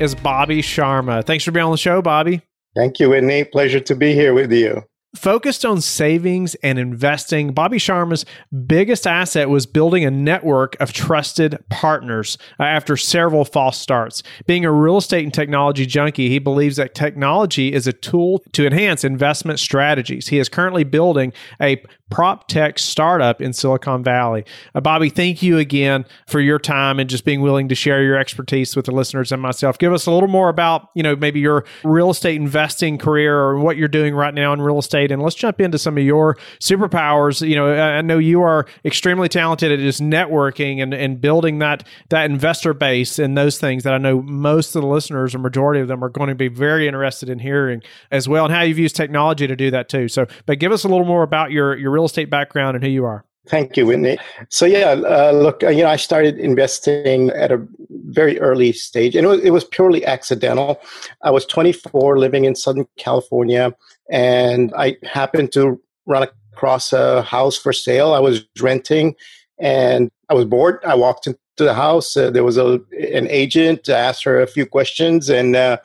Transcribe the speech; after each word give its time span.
is 0.00 0.14
Bobby 0.14 0.62
Sharma. 0.62 1.24
Thanks 1.24 1.44
for 1.44 1.52
being 1.52 1.66
on 1.66 1.70
the 1.70 1.76
show, 1.76 2.00
Bobby. 2.00 2.40
Thank 2.74 2.98
you, 2.98 3.10
Whitney. 3.10 3.44
Pleasure 3.44 3.80
to 3.80 3.94
be 3.94 4.14
here 4.14 4.32
with 4.32 4.50
you. 4.50 4.82
Focused 5.16 5.64
on 5.64 5.80
savings 5.80 6.54
and 6.62 6.78
investing, 6.78 7.52
Bobby 7.52 7.78
Sharma's 7.78 8.24
biggest 8.66 9.08
asset 9.08 9.50
was 9.50 9.66
building 9.66 10.04
a 10.04 10.10
network 10.10 10.80
of 10.80 10.92
trusted 10.92 11.58
partners 11.68 12.38
uh, 12.60 12.62
after 12.62 12.96
several 12.96 13.44
false 13.44 13.76
starts. 13.76 14.22
Being 14.46 14.64
a 14.64 14.70
real 14.70 14.98
estate 14.98 15.24
and 15.24 15.34
technology 15.34 15.84
junkie, 15.84 16.28
he 16.28 16.38
believes 16.38 16.76
that 16.76 16.94
technology 16.94 17.72
is 17.72 17.88
a 17.88 17.92
tool 17.92 18.44
to 18.52 18.64
enhance 18.64 19.02
investment 19.02 19.58
strategies. 19.58 20.28
He 20.28 20.38
is 20.38 20.48
currently 20.48 20.84
building 20.84 21.32
a 21.60 21.82
prop 22.10 22.48
tech 22.48 22.78
startup 22.78 23.40
in 23.40 23.52
Silicon 23.52 24.02
Valley. 24.02 24.44
Uh, 24.74 24.80
Bobby, 24.80 25.08
thank 25.08 25.42
you 25.42 25.58
again 25.58 26.04
for 26.26 26.40
your 26.40 26.58
time 26.58 26.98
and 26.98 27.08
just 27.08 27.24
being 27.24 27.40
willing 27.40 27.68
to 27.68 27.74
share 27.74 28.02
your 28.02 28.18
expertise 28.18 28.76
with 28.76 28.86
the 28.86 28.92
listeners 28.92 29.32
and 29.32 29.40
myself. 29.40 29.78
Give 29.78 29.92
us 29.92 30.06
a 30.06 30.10
little 30.10 30.28
more 30.28 30.48
about, 30.48 30.88
you 30.94 31.02
know, 31.02 31.16
maybe 31.16 31.40
your 31.40 31.64
real 31.84 32.10
estate 32.10 32.36
investing 32.36 32.98
career 32.98 33.38
or 33.38 33.58
what 33.58 33.76
you're 33.76 33.88
doing 33.88 34.14
right 34.14 34.34
now 34.34 34.52
in 34.52 34.60
real 34.60 34.78
estate. 34.78 35.10
And 35.10 35.22
let's 35.22 35.36
jump 35.36 35.60
into 35.60 35.78
some 35.78 35.96
of 35.96 36.04
your 36.04 36.36
superpowers. 36.58 37.46
You 37.46 37.56
know, 37.56 37.72
I 37.72 38.02
know 38.02 38.18
you 38.18 38.42
are 38.42 38.66
extremely 38.84 39.28
talented 39.28 39.72
at 39.72 39.78
just 39.78 40.00
networking 40.00 40.82
and, 40.82 40.92
and 40.92 41.20
building 41.20 41.60
that 41.60 41.86
that 42.10 42.30
investor 42.30 42.74
base 42.74 43.18
and 43.18 43.36
those 43.36 43.58
things 43.58 43.84
that 43.84 43.94
I 43.94 43.98
know 43.98 44.22
most 44.22 44.74
of 44.74 44.82
the 44.82 44.88
listeners 44.88 45.34
or 45.34 45.38
majority 45.38 45.80
of 45.80 45.88
them 45.88 46.02
are 46.02 46.08
going 46.08 46.28
to 46.28 46.34
be 46.34 46.48
very 46.48 46.86
interested 46.86 47.28
in 47.28 47.38
hearing 47.38 47.82
as 48.10 48.28
well 48.28 48.46
and 48.46 48.54
how 48.54 48.62
you've 48.62 48.78
used 48.78 48.96
technology 48.96 49.46
to 49.46 49.56
do 49.56 49.70
that 49.70 49.88
too. 49.88 50.08
So, 50.08 50.26
but 50.46 50.58
give 50.58 50.72
us 50.72 50.84
a 50.84 50.88
little 50.88 51.06
more 51.06 51.22
about 51.22 51.52
your 51.52 51.76
your 51.76 51.90
real 51.90 51.99
estate 52.04 52.30
background 52.30 52.76
and 52.76 52.84
who 52.84 52.90
you 52.90 53.04
are. 53.04 53.24
Thank 53.46 53.76
you, 53.76 53.86
Whitney. 53.86 54.18
So 54.48 54.66
yeah, 54.66 54.90
uh, 54.90 55.32
look, 55.32 55.64
uh, 55.64 55.70
you 55.70 55.82
know, 55.82 55.88
I 55.88 55.96
started 55.96 56.38
investing 56.38 57.30
at 57.30 57.50
a 57.50 57.66
very 57.88 58.38
early 58.38 58.72
stage, 58.72 59.16
and 59.16 59.24
it 59.24 59.28
was, 59.28 59.40
it 59.40 59.50
was 59.50 59.64
purely 59.64 60.04
accidental. 60.04 60.80
I 61.22 61.30
was 61.30 61.46
24, 61.46 62.18
living 62.18 62.44
in 62.44 62.54
Southern 62.54 62.86
California, 62.96 63.74
and 64.10 64.72
I 64.76 64.98
happened 65.02 65.52
to 65.52 65.80
run 66.06 66.28
across 66.52 66.92
a 66.92 67.22
house 67.22 67.56
for 67.56 67.72
sale. 67.72 68.12
I 68.12 68.20
was 68.20 68.46
renting, 68.60 69.16
and 69.58 70.10
I 70.28 70.34
was 70.34 70.44
bored. 70.44 70.78
I 70.84 70.94
walked 70.94 71.26
into 71.26 71.38
the 71.56 71.74
house. 71.74 72.16
Uh, 72.16 72.30
there 72.30 72.44
was 72.44 72.56
a 72.56 72.80
an 73.12 73.26
agent. 73.28 73.88
I 73.88 73.98
asked 73.98 74.22
her 74.24 74.40
a 74.40 74.46
few 74.46 74.66
questions, 74.66 75.30
and 75.30 75.56
uh, 75.56 75.78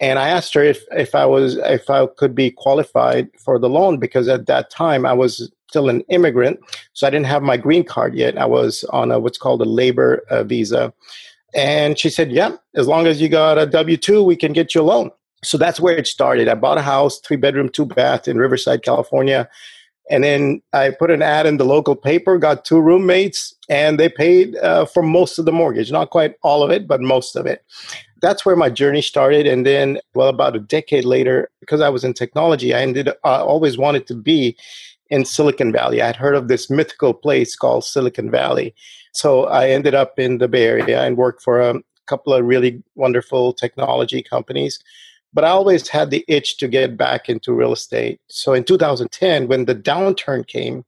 and 0.00 0.18
I 0.18 0.28
asked 0.28 0.54
her 0.54 0.64
if 0.64 0.84
if 0.92 1.14
I 1.14 1.26
was 1.26 1.56
if 1.56 1.90
I 1.90 2.06
could 2.06 2.34
be 2.34 2.50
qualified 2.50 3.28
for 3.38 3.58
the 3.58 3.68
loan 3.68 3.98
because 3.98 4.28
at 4.28 4.46
that 4.46 4.70
time 4.70 5.04
I 5.04 5.12
was 5.12 5.52
still 5.68 5.88
an 5.88 6.00
immigrant, 6.08 6.58
so 6.94 7.06
I 7.06 7.10
didn't 7.10 7.26
have 7.26 7.42
my 7.42 7.56
green 7.56 7.84
card 7.84 8.14
yet. 8.14 8.38
I 8.38 8.46
was 8.46 8.82
on 8.84 9.12
a 9.12 9.20
what's 9.20 9.38
called 9.38 9.60
a 9.60 9.66
labor 9.66 10.24
uh, 10.30 10.42
visa, 10.42 10.92
and 11.54 11.98
she 11.98 12.08
said, 12.08 12.32
"Yeah, 12.32 12.56
as 12.74 12.88
long 12.88 13.06
as 13.06 13.20
you 13.20 13.28
got 13.28 13.58
a 13.58 13.66
W 13.66 13.96
two, 13.96 14.22
we 14.22 14.36
can 14.36 14.52
get 14.52 14.74
you 14.74 14.80
a 14.80 14.82
loan." 14.82 15.10
So 15.44 15.58
that's 15.58 15.80
where 15.80 15.96
it 15.96 16.06
started. 16.06 16.48
I 16.48 16.54
bought 16.54 16.78
a 16.78 16.82
house, 16.82 17.20
three 17.20 17.36
bedroom, 17.36 17.68
two 17.68 17.86
bath 17.86 18.26
in 18.26 18.38
Riverside, 18.38 18.82
California. 18.82 19.48
And 20.10 20.24
then 20.24 20.60
I 20.72 20.90
put 20.90 21.12
an 21.12 21.22
ad 21.22 21.46
in 21.46 21.56
the 21.56 21.64
local 21.64 21.94
paper, 21.94 22.36
got 22.36 22.64
two 22.64 22.80
roommates, 22.80 23.54
and 23.68 23.98
they 23.98 24.08
paid 24.08 24.56
uh, 24.56 24.84
for 24.84 25.04
most 25.04 25.38
of 25.38 25.44
the 25.44 25.52
mortgage. 25.52 25.92
Not 25.92 26.10
quite 26.10 26.34
all 26.42 26.64
of 26.64 26.70
it, 26.72 26.88
but 26.88 27.00
most 27.00 27.36
of 27.36 27.46
it 27.46 27.64
that's 28.20 28.44
where 28.44 28.56
my 28.56 28.70
journey 28.70 29.02
started. 29.02 29.46
And 29.46 29.66
then, 29.66 29.98
well, 30.14 30.28
about 30.28 30.56
a 30.56 30.60
decade 30.60 31.04
later, 31.04 31.50
because 31.60 31.80
I 31.80 31.88
was 31.88 32.04
in 32.04 32.14
technology, 32.14 32.74
I 32.74 32.80
ended. 32.80 33.08
I 33.24 33.36
always 33.36 33.78
wanted 33.78 34.06
to 34.08 34.14
be 34.14 34.56
in 35.08 35.24
Silicon 35.24 35.72
Valley. 35.72 36.00
I 36.00 36.06
had 36.06 36.16
heard 36.16 36.36
of 36.36 36.48
this 36.48 36.70
mythical 36.70 37.14
place 37.14 37.56
called 37.56 37.84
Silicon 37.84 38.30
Valley, 38.30 38.74
so 39.12 39.44
I 39.44 39.70
ended 39.70 39.94
up 39.94 40.18
in 40.18 40.38
the 40.38 40.48
Bay 40.48 40.66
Area 40.66 41.02
and 41.02 41.16
worked 41.16 41.42
for 41.42 41.60
a 41.60 41.80
couple 42.06 42.32
of 42.32 42.44
really 42.44 42.82
wonderful 42.94 43.52
technology 43.52 44.22
companies. 44.22 44.78
But 45.32 45.44
I 45.44 45.50
always 45.50 45.88
had 45.88 46.10
the 46.10 46.24
itch 46.26 46.56
to 46.58 46.66
get 46.66 46.96
back 46.96 47.28
into 47.28 47.52
real 47.52 47.72
estate. 47.72 48.20
So 48.28 48.52
in 48.52 48.64
2010, 48.64 49.46
when 49.46 49.64
the 49.64 49.76
downturn 49.76 50.46
came, 50.46 50.84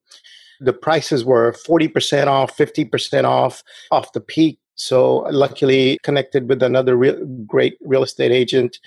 the 0.60 0.72
prices 0.72 1.25
were 1.25 1.53
40% 1.53 2.26
off, 2.26 2.56
50% 2.56 3.25
off, 3.25 3.62
off 3.91 4.12
the 4.12 4.20
peak 4.20 4.59
so 4.75 5.19
luckily 5.31 5.99
connected 6.03 6.49
with 6.49 6.62
another 6.62 6.97
real, 6.97 7.25
great 7.47 7.77
real 7.83 8.03
estate 8.03 8.33
agent 8.33 8.78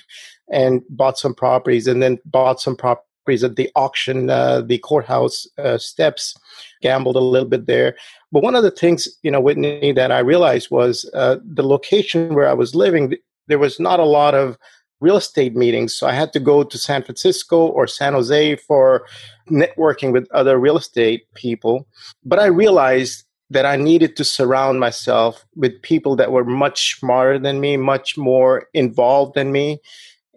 and 0.52 0.82
bought 0.90 1.18
some 1.18 1.34
properties 1.34 1.88
and 1.88 2.02
then 2.02 2.20
bought 2.26 2.60
some 2.60 2.76
properties 2.76 3.44
at 3.44 3.56
the 3.56 3.70
auction, 3.76 4.30
uh, 4.30 4.62
the 4.62 4.78
courthouse 4.80 5.48
uh, 5.58 5.78
steps, 5.78 6.36
gambled 6.82 7.16
a 7.16 7.20
little 7.20 7.50
bit 7.50 7.66
there. 7.66 7.96
But 8.32 8.44
one 8.44 8.56
of 8.56 8.64
the 8.64 8.72
things, 8.72 9.08
you 9.24 9.32
know, 9.32 9.42
Whitney, 9.42 9.92
that 9.94 10.12
I 10.12 10.20
realized 10.20 10.70
was 10.70 11.10
uh, 11.14 11.38
the 11.44 11.64
location 11.64 12.36
where 12.36 12.48
I 12.48 12.54
was 12.54 12.76
living, 12.76 13.16
there 13.48 13.60
was 13.60 13.80
not 13.80 14.00
a 14.00 14.06
lot 14.06 14.36
of 14.36 14.58
real 15.02 15.18
estate 15.18 15.56
meetings. 15.56 15.94
So 15.96 16.08
I 16.08 16.14
had 16.14 16.34
to 16.34 16.40
go 16.40 16.64
to 16.64 16.78
San 16.78 17.04
Francisco 17.04 17.68
or 17.68 17.88
San 17.88 18.14
Jose 18.14 18.56
for 18.56 19.06
networking 19.50 20.12
with 20.12 20.28
other 20.32 20.58
real 20.58 20.78
estate 20.78 21.32
people. 21.34 21.88
But 22.24 22.40
I 22.40 22.46
realized 22.46 23.25
that 23.50 23.66
I 23.66 23.76
needed 23.76 24.16
to 24.18 24.24
surround 24.24 24.80
myself 24.80 25.46
with 25.56 25.82
people 25.82 26.16
that 26.16 26.32
were 26.32 26.46
much 26.46 27.00
smarter 27.00 27.38
than 27.38 27.60
me, 27.60 27.78
much 27.78 28.18
more 28.18 28.68
involved 28.74 29.36
than 29.36 29.52
me. 29.52 29.80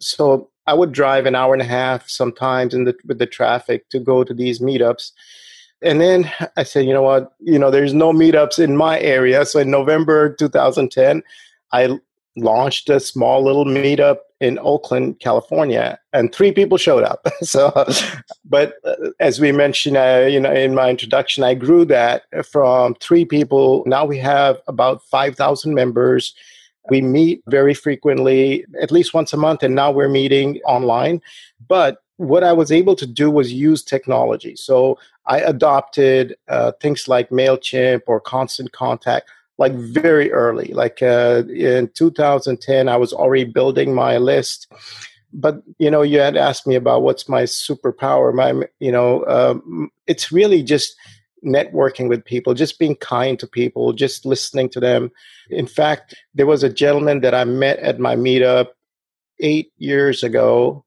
So 0.00 0.50
I 0.66 0.74
would 0.74 0.92
drive 0.92 1.24
an 1.24 1.34
hour 1.34 1.54
and 1.54 1.62
a 1.62 1.66
half 1.66 2.08
sometimes 2.08 2.74
in 2.74 2.84
the 2.84 2.94
with 3.06 3.18
the 3.18 3.26
traffic 3.26 3.88
to 3.90 3.98
go 3.98 4.24
to 4.24 4.34
these 4.34 4.60
meetups. 4.60 5.12
And 5.80 6.00
then 6.00 6.30
I 6.56 6.64
said, 6.64 6.84
you 6.84 6.92
know 6.92 7.02
what? 7.02 7.32
You 7.40 7.58
know, 7.58 7.70
there's 7.70 7.94
no 7.94 8.12
meetups 8.12 8.58
in 8.58 8.76
my 8.76 9.00
area. 9.00 9.46
So 9.46 9.60
in 9.60 9.70
November 9.70 10.34
2010, 10.34 11.22
I 11.72 11.98
launched 12.40 12.88
a 12.90 13.00
small 13.00 13.44
little 13.44 13.64
meetup 13.64 14.18
in 14.40 14.58
Oakland, 14.60 15.18
California, 15.20 15.98
and 16.12 16.32
three 16.32 16.52
people 16.52 16.78
showed 16.78 17.02
up. 17.02 17.26
so, 17.42 17.72
but 18.44 18.74
uh, 18.84 18.94
as 19.20 19.40
we 19.40 19.52
mentioned, 19.52 19.96
uh, 19.96 20.26
you 20.28 20.40
know, 20.40 20.52
in 20.52 20.74
my 20.74 20.90
introduction, 20.90 21.44
I 21.44 21.54
grew 21.54 21.84
that 21.86 22.22
from 22.50 22.94
three 22.96 23.24
people. 23.24 23.82
Now 23.86 24.04
we 24.04 24.18
have 24.18 24.58
about 24.66 25.02
five 25.02 25.36
thousand 25.36 25.74
members. 25.74 26.34
We 26.88 27.02
meet 27.02 27.42
very 27.48 27.74
frequently, 27.74 28.64
at 28.80 28.90
least 28.90 29.12
once 29.12 29.32
a 29.32 29.36
month, 29.36 29.62
and 29.62 29.74
now 29.74 29.90
we're 29.90 30.08
meeting 30.08 30.60
online. 30.64 31.20
But 31.66 31.98
what 32.16 32.42
I 32.42 32.52
was 32.52 32.72
able 32.72 32.96
to 32.96 33.06
do 33.06 33.30
was 33.30 33.52
use 33.52 33.82
technology. 33.82 34.56
So 34.56 34.98
I 35.26 35.40
adopted 35.40 36.36
uh, 36.48 36.72
things 36.80 37.06
like 37.06 37.30
MailChimp 37.30 38.02
or 38.06 38.20
Constant 38.20 38.72
Contact 38.72 39.30
like 39.58 39.74
very 39.74 40.32
early. 40.32 40.72
Like 40.72 41.02
uh, 41.02 41.42
in 41.48 41.90
2010, 41.94 42.88
I 42.88 42.96
was 42.96 43.12
already 43.12 43.44
building 43.44 43.94
my 43.94 44.16
list. 44.16 44.72
But 45.32 45.62
you 45.78 45.90
know, 45.90 46.02
you 46.02 46.20
had 46.20 46.36
asked 46.36 46.66
me 46.66 46.76
about 46.76 47.02
what's 47.02 47.28
my 47.28 47.42
superpower. 47.42 48.32
My, 48.32 48.66
you 48.78 48.92
know, 48.92 49.26
um, 49.26 49.90
it's 50.06 50.32
really 50.32 50.62
just 50.62 50.96
networking 51.44 52.08
with 52.08 52.24
people, 52.24 52.54
just 52.54 52.78
being 52.78 52.96
kind 52.96 53.38
to 53.38 53.46
people, 53.46 53.92
just 53.92 54.24
listening 54.24 54.68
to 54.70 54.80
them. 54.80 55.10
In 55.50 55.66
fact, 55.66 56.14
there 56.34 56.46
was 56.46 56.62
a 56.62 56.72
gentleman 56.72 57.20
that 57.20 57.34
I 57.34 57.44
met 57.44 57.78
at 57.80 58.00
my 58.00 58.16
meetup 58.16 58.68
eight 59.40 59.70
years 59.76 60.22
ago. 60.22 60.84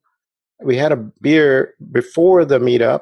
We 0.64 0.76
had 0.76 0.92
a 0.92 0.98
beer 0.98 1.74
before 1.92 2.46
the 2.46 2.60
meetup, 2.60 3.02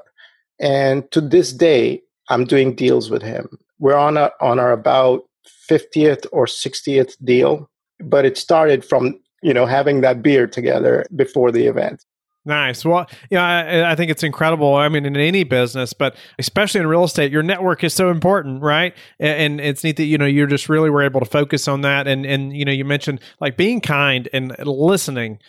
and 0.59 1.09
to 1.11 1.21
this 1.21 1.53
day, 1.53 2.01
I'm 2.29 2.45
doing 2.45 2.75
deals 2.75 3.09
with 3.09 3.21
him. 3.21 3.57
We're 3.79 3.97
on 3.97 4.17
a, 4.17 4.31
on 4.41 4.59
our 4.59 4.71
about 4.71 5.28
50th 5.69 6.25
or 6.31 6.45
60th 6.45 7.15
deal, 7.23 7.69
but 7.99 8.25
it 8.25 8.37
started 8.37 8.83
from, 8.83 9.19
you 9.41 9.53
know, 9.53 9.65
having 9.65 10.01
that 10.01 10.21
beer 10.21 10.47
together 10.47 11.05
before 11.15 11.51
the 11.51 11.67
event. 11.67 12.03
Nice. 12.45 12.85
Well, 12.85 13.07
yeah, 13.29 13.43
I, 13.43 13.91
I, 13.91 13.95
think 13.95 14.09
it's 14.09 14.23
incredible. 14.23 14.73
I 14.73 14.87
mean, 14.87 15.05
in 15.05 15.15
any 15.17 15.43
business, 15.43 15.93
but 15.93 16.15
especially 16.39 16.79
in 16.79 16.87
real 16.87 17.03
estate, 17.03 17.31
your 17.31 17.43
network 17.43 17.83
is 17.83 17.93
so 17.93 18.09
important, 18.09 18.61
right? 18.63 18.95
And, 19.19 19.59
and, 19.59 19.61
it's 19.61 19.83
neat 19.83 19.97
that 19.97 20.05
you 20.05 20.17
know 20.17 20.25
you're 20.25 20.47
just 20.47 20.69
really 20.69 20.89
were 20.89 21.03
able 21.03 21.19
to 21.19 21.25
focus 21.25 21.67
on 21.67 21.81
that. 21.81 22.07
And 22.07 22.25
and 22.25 22.55
you 22.55 22.63
know, 22.63 22.71
you 22.71 22.85
mentioned 22.85 23.19
like 23.41 23.57
being 23.57 23.81
kind 23.81 24.29
and 24.33 24.55
listening 24.65 25.39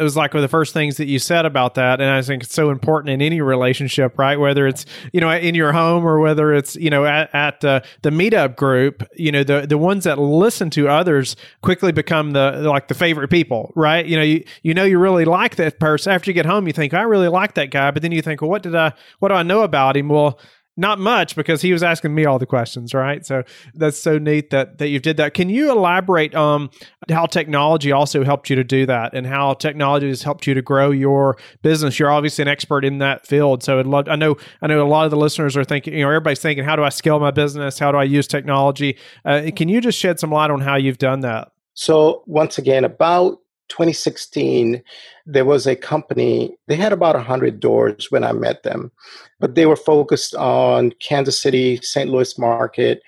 it 0.00 0.02
was 0.02 0.16
like 0.16 0.32
one 0.32 0.42
of 0.42 0.42
the 0.42 0.48
first 0.48 0.72
things 0.72 0.96
that 0.96 1.06
you 1.06 1.18
said 1.18 1.44
about 1.44 1.74
that. 1.74 2.00
And 2.00 2.08
i 2.08 2.22
think 2.22 2.42
it's 2.42 2.54
so 2.54 2.70
important 2.70 3.12
in 3.12 3.20
any 3.20 3.40
relationship 3.42 4.18
right? 4.18 4.36
Whether 4.36 4.66
it's 4.66 4.86
you 5.12 5.20
know 5.20 5.30
in 5.30 5.54
your 5.54 5.72
home 5.72 6.04
or 6.06 6.18
whether 6.18 6.54
it's 6.54 6.74
you 6.76 6.88
know 6.88 7.04
at, 7.04 7.32
at 7.34 7.64
uh, 7.64 7.80
the 8.02 8.10
meetup 8.10 8.56
group 8.56 9.06
you 9.14 9.30
know 9.30 9.44
the 9.44 9.66
the 9.66 9.76
ones 9.78 10.04
that 10.04 10.18
listen 10.18 10.70
to 10.70 10.88
others 10.88 11.36
quickly 11.62 11.92
become 11.92 12.32
the 12.32 12.62
like 12.62 12.88
the 12.88 12.94
favorite 12.94 13.28
people 13.28 13.72
right? 13.76 14.06
You 14.06 14.16
know 14.16 14.22
you, 14.22 14.44
you 14.62 14.72
know 14.72 14.84
you 14.84 14.98
really 14.98 15.26
like 15.26 15.56
that 15.56 15.78
person. 15.78 16.12
After 16.12 16.30
you 16.30 16.34
get 16.34 16.46
home 16.46 16.66
you 16.66 16.72
think 16.72 16.94
i 16.94 17.02
really 17.02 17.28
like 17.28 17.54
that 17.54 17.70
guy. 17.70 17.90
But 17.90 18.02
then 18.02 18.12
you 18.12 18.22
think 18.22 18.40
well 18.40 18.50
what 18.50 18.62
did 18.62 18.74
i 18.74 18.92
what 19.18 19.28
do 19.28 19.34
i 19.34 19.42
know 19.42 19.60
about 19.60 19.96
him? 19.96 20.08
Well 20.08 20.38
not 20.80 20.98
much 20.98 21.36
because 21.36 21.60
he 21.60 21.72
was 21.72 21.82
asking 21.82 22.14
me 22.14 22.24
all 22.24 22.38
the 22.38 22.46
questions, 22.46 22.94
right? 22.94 23.24
So 23.24 23.44
that's 23.74 23.98
so 23.98 24.18
neat 24.18 24.50
that 24.50 24.78
that 24.78 24.88
you 24.88 24.98
did 24.98 25.18
that. 25.18 25.34
Can 25.34 25.50
you 25.50 25.70
elaborate 25.70 26.34
um 26.34 26.70
how 27.10 27.26
technology 27.26 27.92
also 27.92 28.24
helped 28.24 28.48
you 28.48 28.56
to 28.56 28.64
do 28.64 28.86
that 28.86 29.14
and 29.14 29.26
how 29.26 29.54
technology 29.54 30.08
has 30.08 30.22
helped 30.22 30.46
you 30.46 30.54
to 30.54 30.62
grow 30.62 30.90
your 30.90 31.36
business? 31.62 31.98
You're 31.98 32.10
obviously 32.10 32.42
an 32.42 32.48
expert 32.48 32.84
in 32.84 32.98
that 32.98 33.26
field. 33.26 33.62
So 33.62 33.78
I'd 33.78 33.86
love 33.86 34.08
I 34.08 34.16
know 34.16 34.36
I 34.62 34.66
know 34.66 34.84
a 34.84 34.88
lot 34.88 35.04
of 35.04 35.10
the 35.10 35.18
listeners 35.18 35.56
are 35.56 35.64
thinking, 35.64 35.92
you 35.92 36.00
know, 36.00 36.08
everybody's 36.08 36.40
thinking, 36.40 36.64
how 36.64 36.76
do 36.76 36.82
I 36.82 36.88
scale 36.88 37.20
my 37.20 37.30
business? 37.30 37.78
How 37.78 37.92
do 37.92 37.98
I 37.98 38.04
use 38.04 38.26
technology? 38.26 38.96
Uh, 39.24 39.50
can 39.54 39.68
you 39.68 39.80
just 39.80 39.98
shed 39.98 40.18
some 40.18 40.30
light 40.30 40.50
on 40.50 40.62
how 40.62 40.76
you've 40.76 40.98
done 40.98 41.20
that? 41.20 41.48
So 41.74 42.24
once 42.26 42.56
again, 42.56 42.84
about 42.84 43.39
2016, 43.70 44.82
there 45.26 45.44
was 45.44 45.66
a 45.66 45.76
company, 45.76 46.56
they 46.66 46.76
had 46.76 46.92
about 46.92 47.14
100 47.14 47.60
doors 47.60 48.10
when 48.10 48.24
I 48.24 48.32
met 48.32 48.62
them, 48.62 48.92
but 49.38 49.54
they 49.54 49.66
were 49.66 49.76
focused 49.76 50.34
on 50.34 50.92
Kansas 51.00 51.40
City, 51.40 51.78
St. 51.82 52.10
Louis 52.10 52.36
market, 52.38 53.02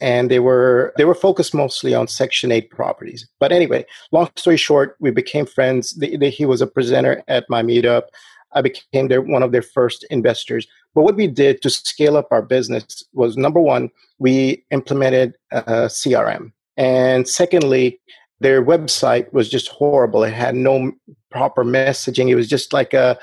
and 0.00 0.30
they 0.30 0.38
were 0.38 0.92
they 0.96 1.04
were 1.04 1.14
focused 1.14 1.54
mostly 1.54 1.94
on 1.94 2.06
Section 2.06 2.52
8 2.52 2.70
properties. 2.70 3.28
But 3.40 3.52
anyway, 3.52 3.84
long 4.12 4.30
story 4.36 4.56
short, 4.56 4.96
we 5.00 5.10
became 5.10 5.46
friends. 5.46 5.94
They, 5.94 6.16
they, 6.16 6.30
he 6.30 6.46
was 6.46 6.60
a 6.60 6.66
presenter 6.66 7.22
at 7.28 7.46
my 7.48 7.62
meetup. 7.62 8.02
I 8.52 8.62
became 8.62 9.08
their, 9.08 9.20
one 9.20 9.42
of 9.42 9.52
their 9.52 9.62
first 9.62 10.04
investors. 10.10 10.66
But 10.94 11.02
what 11.02 11.16
we 11.16 11.26
did 11.26 11.62
to 11.62 11.70
scale 11.70 12.16
up 12.16 12.28
our 12.30 12.42
business 12.42 13.04
was 13.12 13.36
number 13.36 13.60
one, 13.60 13.90
we 14.18 14.64
implemented 14.70 15.36
uh, 15.52 15.62
a 15.66 15.72
CRM. 15.86 16.52
And 16.76 17.28
secondly, 17.28 18.00
their 18.40 18.64
website 18.64 19.32
was 19.32 19.48
just 19.48 19.68
horrible. 19.68 20.22
It 20.24 20.32
had 20.32 20.54
no 20.54 20.92
proper 21.30 21.64
messaging. 21.64 22.28
It 22.28 22.34
was 22.34 22.48
just 22.48 22.72
like 22.72 22.94
a 22.94 23.18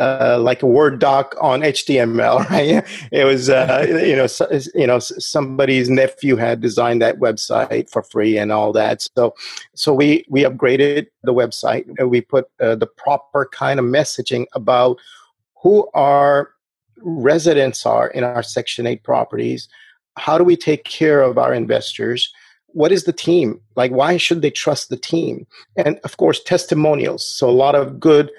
uh, 0.00 0.38
like 0.40 0.62
a 0.62 0.66
Word 0.66 0.98
doc 0.98 1.34
on 1.40 1.60
HTML, 1.60 2.38
right? 2.50 2.84
It 3.12 3.24
was, 3.24 3.50
uh, 3.50 3.84
you 4.04 4.16
know, 4.16 4.26
so, 4.26 4.48
you 4.74 4.86
know, 4.86 4.98
somebody's 4.98 5.90
nephew 5.90 6.36
had 6.36 6.60
designed 6.60 7.02
that 7.02 7.18
website 7.18 7.90
for 7.90 8.02
free 8.02 8.38
and 8.38 8.50
all 8.50 8.72
that. 8.72 9.06
So, 9.14 9.34
so 9.74 9.92
we 9.92 10.24
we 10.28 10.42
upgraded 10.42 11.08
the 11.22 11.34
website. 11.34 11.84
We 12.08 12.22
put 12.22 12.48
uh, 12.60 12.76
the 12.76 12.86
proper 12.86 13.48
kind 13.52 13.78
of 13.78 13.84
messaging 13.84 14.46
about 14.54 14.98
who 15.62 15.88
our 15.92 16.52
residents 17.02 17.84
are 17.84 18.08
in 18.08 18.24
our 18.24 18.42
Section 18.42 18.86
Eight 18.86 19.02
properties. 19.02 19.68
How 20.16 20.38
do 20.38 20.44
we 20.44 20.56
take 20.56 20.84
care 20.84 21.20
of 21.20 21.36
our 21.36 21.52
investors? 21.52 22.32
What 22.72 22.92
is 22.92 23.04
the 23.04 23.12
team? 23.12 23.60
Like 23.76 23.92
why 23.92 24.16
should 24.16 24.42
they 24.42 24.50
trust 24.50 24.88
the 24.88 24.96
team? 24.96 25.46
And 25.76 25.98
of 26.04 26.16
course 26.16 26.42
testimonials. 26.42 27.26
So 27.26 27.48
a 27.48 27.52
lot 27.52 27.74
of 27.74 28.00
good 28.00 28.30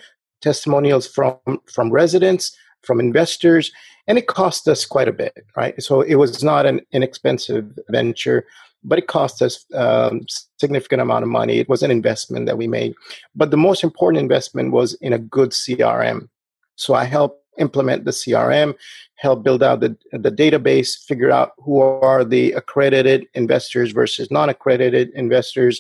testimonials 0.42 1.08
from 1.08 1.38
from 1.66 1.92
residents 1.92 2.56
from 2.84 3.00
investors 3.00 3.72
and 4.08 4.18
it 4.18 4.26
cost 4.26 4.68
us 4.68 4.86
quite 4.86 5.08
a 5.08 5.14
bit 5.14 5.46
right? 5.56 5.82
So 5.82 6.02
it 6.02 6.16
was 6.16 6.44
not 6.44 6.66
an 6.66 6.82
inexpensive 6.92 7.66
venture 7.90 8.46
but 8.84 8.98
it 8.98 9.08
cost 9.08 9.44
us 9.44 9.64
um, 9.76 10.22
significant 10.60 11.04
amount 11.04 11.22
of 11.22 11.30
money. 11.30 11.60
It 11.60 11.70
was 11.70 11.84
an 11.84 11.92
investment 11.92 12.48
that 12.48 12.58
we 12.58 12.68
made. 12.68 12.96
But 13.36 13.52
the 13.52 13.58
most 13.58 13.84
important 13.84 14.20
investment 14.20 14.72
was 14.72 14.96
in 14.96 15.14
a 15.14 15.20
good 15.20 15.52
crm 15.52 16.30
so 16.76 16.94
i 16.96 17.04
helped 17.04 17.41
implement 17.58 18.06
the 18.06 18.12
crm 18.12 18.74
help 19.22 19.44
build 19.44 19.62
out 19.62 19.82
the, 19.82 19.96
the 20.12 20.32
database, 20.32 20.98
figure 21.06 21.30
out 21.30 21.52
who 21.60 21.80
are 21.80 22.26
the 22.26 22.52
accredited 22.54 23.28
investors 23.36 23.92
versus 23.92 24.32
non 24.32 24.50
accredited 24.50 25.12
investors, 25.14 25.80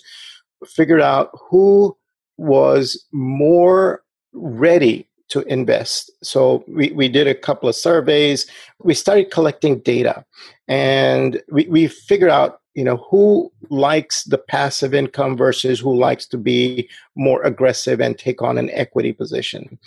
figure 0.65 0.99
out 0.99 1.31
who 1.49 1.97
was 2.37 3.03
more 3.11 4.03
ready 4.33 5.09
to 5.29 5.41
invest. 5.41 6.11
So 6.21 6.63
we, 6.67 6.91
we 6.91 7.09
did 7.09 7.27
a 7.27 7.33
couple 7.33 7.67
of 7.67 7.75
surveys. 7.75 8.45
We 8.83 8.93
started 8.93 9.31
collecting 9.31 9.79
data 9.79 10.23
and 10.67 11.41
we, 11.49 11.65
we 11.67 11.87
figured 11.87 12.29
out 12.29 12.60
you 12.73 12.83
know 12.83 12.97
who 13.09 13.51
likes 13.69 14.23
the 14.23 14.37
passive 14.37 14.93
income 14.93 15.35
versus 15.35 15.79
who 15.79 15.95
likes 15.95 16.25
to 16.25 16.37
be 16.37 16.89
more 17.15 17.41
aggressive 17.43 17.99
and 17.99 18.17
take 18.17 18.41
on 18.41 18.57
an 18.57 18.69
equity 18.71 19.11
position 19.11 19.77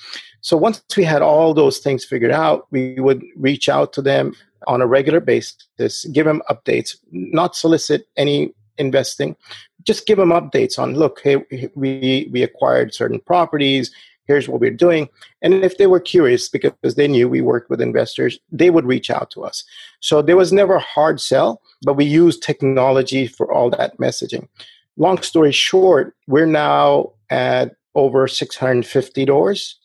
so 0.40 0.56
once 0.56 0.82
we 0.96 1.04
had 1.04 1.22
all 1.22 1.54
those 1.54 1.78
things 1.78 2.04
figured 2.04 2.32
out 2.32 2.66
we 2.70 3.00
would 3.00 3.22
reach 3.36 3.68
out 3.68 3.92
to 3.92 4.02
them 4.02 4.34
on 4.66 4.80
a 4.80 4.86
regular 4.86 5.20
basis 5.20 6.04
give 6.12 6.26
them 6.26 6.42
updates 6.50 6.96
not 7.10 7.56
solicit 7.56 8.06
any 8.16 8.52
investing 8.78 9.36
just 9.82 10.06
give 10.06 10.18
them 10.18 10.30
updates 10.30 10.78
on 10.78 10.94
look 10.94 11.20
hey 11.22 11.36
we 11.74 12.28
we 12.32 12.42
acquired 12.42 12.92
certain 12.92 13.20
properties 13.20 13.90
here's 14.26 14.48
what 14.48 14.60
we're 14.60 14.70
doing. 14.70 15.08
And 15.42 15.54
if 15.54 15.78
they 15.78 15.86
were 15.86 16.00
curious 16.00 16.48
because 16.48 16.94
they 16.94 17.08
knew 17.08 17.28
we 17.28 17.40
worked 17.40 17.70
with 17.70 17.80
investors, 17.80 18.38
they 18.50 18.70
would 18.70 18.86
reach 18.86 19.10
out 19.10 19.30
to 19.32 19.44
us. 19.44 19.64
So 20.00 20.22
there 20.22 20.36
was 20.36 20.52
never 20.52 20.76
a 20.76 20.80
hard 20.80 21.20
sell, 21.20 21.60
but 21.84 21.94
we 21.94 22.04
use 22.04 22.38
technology 22.38 23.26
for 23.26 23.52
all 23.52 23.70
that 23.70 23.98
messaging. 23.98 24.48
Long 24.96 25.20
story 25.22 25.52
short, 25.52 26.14
we're 26.26 26.46
now 26.46 27.12
at 27.30 27.76
over 27.94 28.26
650 28.26 29.24
doors 29.24 29.76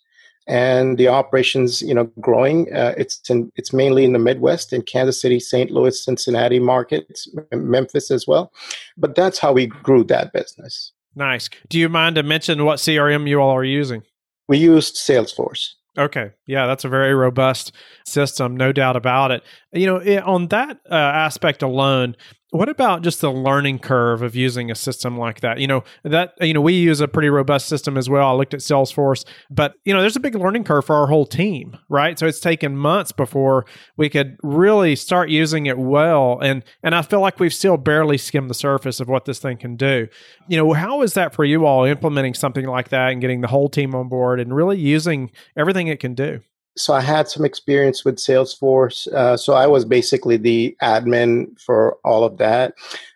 and 0.47 0.97
the 0.97 1.07
operations 1.07 1.81
you 1.81 1.93
know 1.93 2.05
growing. 2.19 2.73
Uh, 2.73 2.93
it's 2.97 3.29
in, 3.29 3.51
it's 3.55 3.71
mainly 3.71 4.03
in 4.03 4.13
the 4.13 4.19
midwest 4.19 4.73
in 4.73 4.81
kansas 4.81 5.21
city 5.21 5.39
st 5.39 5.69
louis 5.69 6.03
cincinnati 6.03 6.59
markets 6.59 7.29
memphis 7.53 8.11
as 8.11 8.27
well. 8.27 8.51
But 8.97 9.15
that's 9.15 9.37
how 9.37 9.53
we 9.53 9.67
grew 9.67 10.03
that 10.05 10.33
business. 10.33 10.91
Nice. 11.15 11.49
Do 11.69 11.79
you 11.79 11.87
mind 11.87 12.15
to 12.15 12.23
mention 12.23 12.65
what 12.65 12.79
crm 12.79 13.29
you 13.29 13.39
all 13.39 13.51
are 13.51 13.63
using? 13.63 14.03
We 14.47 14.57
used 14.57 14.95
Salesforce. 14.95 15.73
Okay. 15.99 16.31
Yeah, 16.47 16.65
that's 16.65 16.85
a 16.85 16.89
very 16.89 17.13
robust 17.13 17.73
system, 18.05 18.55
no 18.55 18.71
doubt 18.71 18.95
about 18.95 19.31
it. 19.31 19.43
You 19.73 19.85
know, 19.85 20.21
on 20.21 20.47
that 20.47 20.79
uh, 20.89 20.95
aspect 20.95 21.61
alone, 21.61 22.15
what 22.51 22.67
about 22.67 23.03
just 23.03 23.21
the 23.21 23.31
learning 23.31 23.79
curve 23.79 24.23
of 24.23 24.35
using 24.35 24.71
a 24.71 24.75
system 24.75 25.17
like 25.17 25.41
that? 25.41 25.59
You 25.59 25.67
know, 25.67 25.83
that 26.03 26.33
you 26.41 26.53
know, 26.53 26.61
we 26.61 26.73
use 26.73 26.99
a 26.99 27.07
pretty 27.07 27.29
robust 27.29 27.67
system 27.67 27.97
as 27.97 28.09
well. 28.09 28.27
I 28.27 28.31
looked 28.33 28.53
at 28.53 28.61
Salesforce, 28.61 29.23
but 29.51 29.75
you 29.85 29.93
know, 29.93 30.01
there's 30.01 30.15
a 30.15 30.19
big 30.19 30.35
learning 30.35 30.63
curve 30.63 30.85
for 30.85 30.95
our 30.95 31.07
whole 31.07 31.25
team, 31.25 31.77
right? 31.89 32.17
So 32.17 32.25
it's 32.25 32.39
taken 32.39 32.75
months 32.75 33.11
before 33.11 33.65
we 33.97 34.09
could 34.09 34.37
really 34.41 34.95
start 34.95 35.29
using 35.29 35.67
it 35.67 35.77
well. 35.77 36.39
And 36.41 36.63
and 36.81 36.95
I 36.95 37.03
feel 37.03 37.21
like 37.21 37.39
we've 37.39 37.53
still 37.53 37.77
barely 37.77 38.17
skimmed 38.17 38.49
the 38.49 38.55
surface 38.55 38.99
of 38.99 39.07
what 39.07 39.25
this 39.25 39.39
thing 39.39 39.57
can 39.57 39.75
do. 39.75 40.07
You 40.47 40.57
know, 40.57 40.73
how 40.73 41.03
is 41.03 41.13
that 41.13 41.35
for 41.35 41.45
you 41.45 41.65
all 41.65 41.83
implementing 41.83 42.33
something 42.33 42.65
like 42.65 42.89
that 42.89 43.11
and 43.11 43.21
getting 43.21 43.41
the 43.41 43.47
whole 43.47 43.69
team 43.69 43.93
on 43.93 44.09
board 44.09 44.39
and 44.39 44.55
really 44.55 44.79
using 44.79 45.29
everything 45.55 45.87
it 45.87 45.99
can 45.99 46.15
do? 46.15 46.41
So 46.77 46.93
I 46.93 47.01
had 47.01 47.27
some 47.27 47.45
experience 47.45 48.05
with 48.05 48.17
Salesforce. 48.17 49.07
Uh, 49.07 49.35
so 49.35 49.53
I 49.53 49.67
was 49.67 49.85
basically 49.85 50.37
the 50.37 50.75
admin 50.81 51.59
for 51.59 51.97
all 52.05 52.23
of 52.23 52.37
that. 52.37 52.73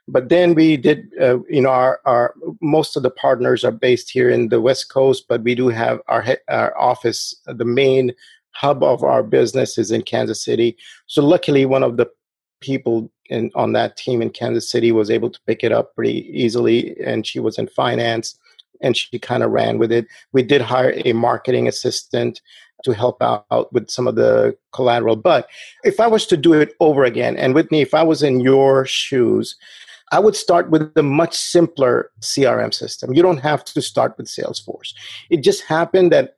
But 0.07 0.29
then 0.29 0.53
we 0.53 0.75
did, 0.75 1.09
uh, 1.21 1.39
you 1.49 1.61
know, 1.61 1.69
our, 1.69 2.01
our 2.05 2.33
most 2.61 2.97
of 2.97 3.03
the 3.03 3.09
partners 3.09 3.63
are 3.63 3.71
based 3.71 4.11
here 4.11 4.29
in 4.29 4.49
the 4.49 4.59
West 4.59 4.89
Coast, 4.89 5.25
but 5.29 5.43
we 5.43 5.55
do 5.55 5.69
have 5.69 6.01
our 6.07 6.25
our 6.49 6.77
office, 6.77 7.33
the 7.45 7.65
main 7.65 8.13
hub 8.51 8.83
of 8.83 9.03
our 9.03 9.23
business 9.23 9.77
is 9.77 9.91
in 9.91 10.01
Kansas 10.01 10.43
City. 10.43 10.77
So 11.07 11.25
luckily, 11.25 11.65
one 11.65 11.83
of 11.83 11.97
the 11.97 12.09
people 12.59 13.09
in, 13.29 13.49
on 13.55 13.73
that 13.73 13.95
team 13.97 14.21
in 14.21 14.29
Kansas 14.29 14.69
City 14.69 14.91
was 14.91 15.09
able 15.09 15.29
to 15.29 15.39
pick 15.47 15.63
it 15.63 15.71
up 15.71 15.95
pretty 15.95 16.27
easily, 16.37 16.99
and 16.99 17.25
she 17.25 17.39
was 17.39 17.57
in 17.57 17.67
finance 17.67 18.37
and 18.81 18.97
she 18.97 19.17
kind 19.17 19.43
of 19.43 19.51
ran 19.51 19.77
with 19.79 19.91
it. 19.91 20.05
We 20.33 20.43
did 20.43 20.61
hire 20.61 20.93
a 21.05 21.13
marketing 21.13 21.67
assistant 21.67 22.41
to 22.83 22.91
help 22.91 23.21
out 23.21 23.71
with 23.73 23.89
some 23.89 24.07
of 24.07 24.15
the 24.15 24.55
collateral. 24.71 25.15
But 25.15 25.47
if 25.83 25.99
I 25.99 26.07
was 26.07 26.25
to 26.27 26.37
do 26.37 26.53
it 26.53 26.73
over 26.79 27.03
again, 27.03 27.37
and 27.37 27.53
Whitney, 27.53 27.81
if 27.81 27.93
I 27.93 28.03
was 28.03 28.23
in 28.23 28.39
your 28.39 28.85
shoes, 28.85 29.55
I 30.11 30.19
would 30.19 30.35
start 30.35 30.69
with 30.69 30.91
a 30.95 31.03
much 31.03 31.35
simpler 31.35 32.11
CRM 32.21 32.73
system. 32.73 33.13
You 33.13 33.23
don't 33.23 33.39
have 33.39 33.63
to 33.65 33.81
start 33.81 34.15
with 34.17 34.27
Salesforce. 34.27 34.93
It 35.29 35.41
just 35.41 35.63
happened 35.63 36.11
that 36.11 36.35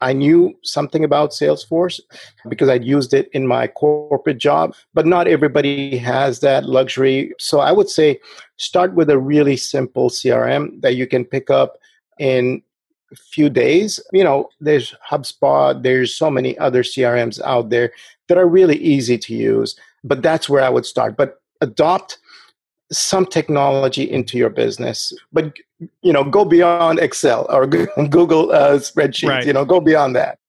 I 0.00 0.14
knew 0.14 0.54
something 0.62 1.04
about 1.04 1.30
Salesforce 1.30 2.00
because 2.48 2.70
I'd 2.70 2.84
used 2.84 3.12
it 3.12 3.28
in 3.32 3.46
my 3.46 3.66
corporate 3.66 4.38
job, 4.38 4.74
but 4.94 5.04
not 5.04 5.28
everybody 5.28 5.98
has 5.98 6.40
that 6.40 6.64
luxury. 6.64 7.32
So 7.38 7.60
I 7.60 7.72
would 7.72 7.90
say 7.90 8.18
start 8.56 8.94
with 8.94 9.10
a 9.10 9.18
really 9.18 9.58
simple 9.58 10.08
CRM 10.08 10.80
that 10.80 10.96
you 10.96 11.06
can 11.06 11.24
pick 11.26 11.50
up 11.50 11.76
in 12.18 12.62
few 13.16 13.48
days. 13.48 14.00
You 14.12 14.24
know, 14.24 14.48
there's 14.60 14.94
HubSpot, 15.08 15.82
there's 15.82 16.14
so 16.14 16.30
many 16.30 16.56
other 16.58 16.82
CRMs 16.82 17.40
out 17.42 17.70
there 17.70 17.92
that 18.28 18.38
are 18.38 18.46
really 18.46 18.76
easy 18.76 19.18
to 19.18 19.34
use, 19.34 19.76
but 20.04 20.22
that's 20.22 20.48
where 20.48 20.62
I 20.62 20.68
would 20.68 20.86
start. 20.86 21.16
But 21.16 21.40
adopt 21.60 22.18
some 22.92 23.24
technology 23.24 24.10
into 24.10 24.36
your 24.36 24.50
business, 24.50 25.12
but 25.32 25.52
you 26.02 26.12
know, 26.12 26.24
go 26.24 26.44
beyond 26.44 26.98
Excel 26.98 27.46
or 27.48 27.66
Google 27.66 28.50
uh, 28.50 28.78
spreadsheets. 28.78 29.28
Right. 29.28 29.46
You 29.46 29.52
know, 29.52 29.64
go 29.64 29.80
beyond 29.80 30.16
that 30.16 30.39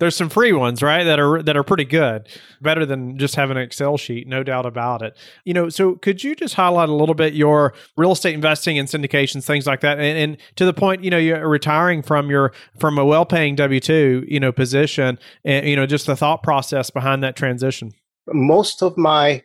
there's 0.00 0.16
some 0.16 0.28
free 0.28 0.52
ones, 0.52 0.82
right? 0.82 1.04
That 1.04 1.20
are 1.20 1.42
that 1.42 1.56
are 1.56 1.62
pretty 1.62 1.84
good, 1.84 2.28
better 2.60 2.84
than 2.84 3.16
just 3.16 3.36
having 3.36 3.56
an 3.56 3.62
Excel 3.62 3.96
sheet, 3.96 4.26
no 4.26 4.42
doubt 4.42 4.66
about 4.66 5.02
it. 5.02 5.16
You 5.44 5.54
know, 5.54 5.68
so 5.68 5.94
could 5.94 6.24
you 6.24 6.34
just 6.34 6.54
highlight 6.54 6.88
a 6.88 6.94
little 6.94 7.14
bit 7.14 7.34
your 7.34 7.72
real 7.96 8.12
estate 8.12 8.34
investing 8.34 8.78
and 8.78 8.88
syndications, 8.88 9.44
things 9.44 9.66
like 9.66 9.80
that, 9.82 10.00
and, 10.00 10.18
and 10.18 10.36
to 10.56 10.64
the 10.64 10.74
point, 10.74 11.04
you 11.04 11.10
know, 11.10 11.18
you're 11.18 11.48
retiring 11.48 12.02
from 12.02 12.28
your 12.28 12.52
from 12.78 12.98
a 12.98 13.04
well-paying 13.04 13.54
W 13.54 13.78
two, 13.78 14.24
you 14.26 14.40
know, 14.40 14.50
position, 14.50 15.18
and 15.44 15.68
you 15.68 15.76
know, 15.76 15.86
just 15.86 16.06
the 16.06 16.16
thought 16.16 16.42
process 16.42 16.90
behind 16.90 17.22
that 17.22 17.36
transition. 17.36 17.92
Most 18.32 18.82
of 18.82 18.96
my 18.98 19.42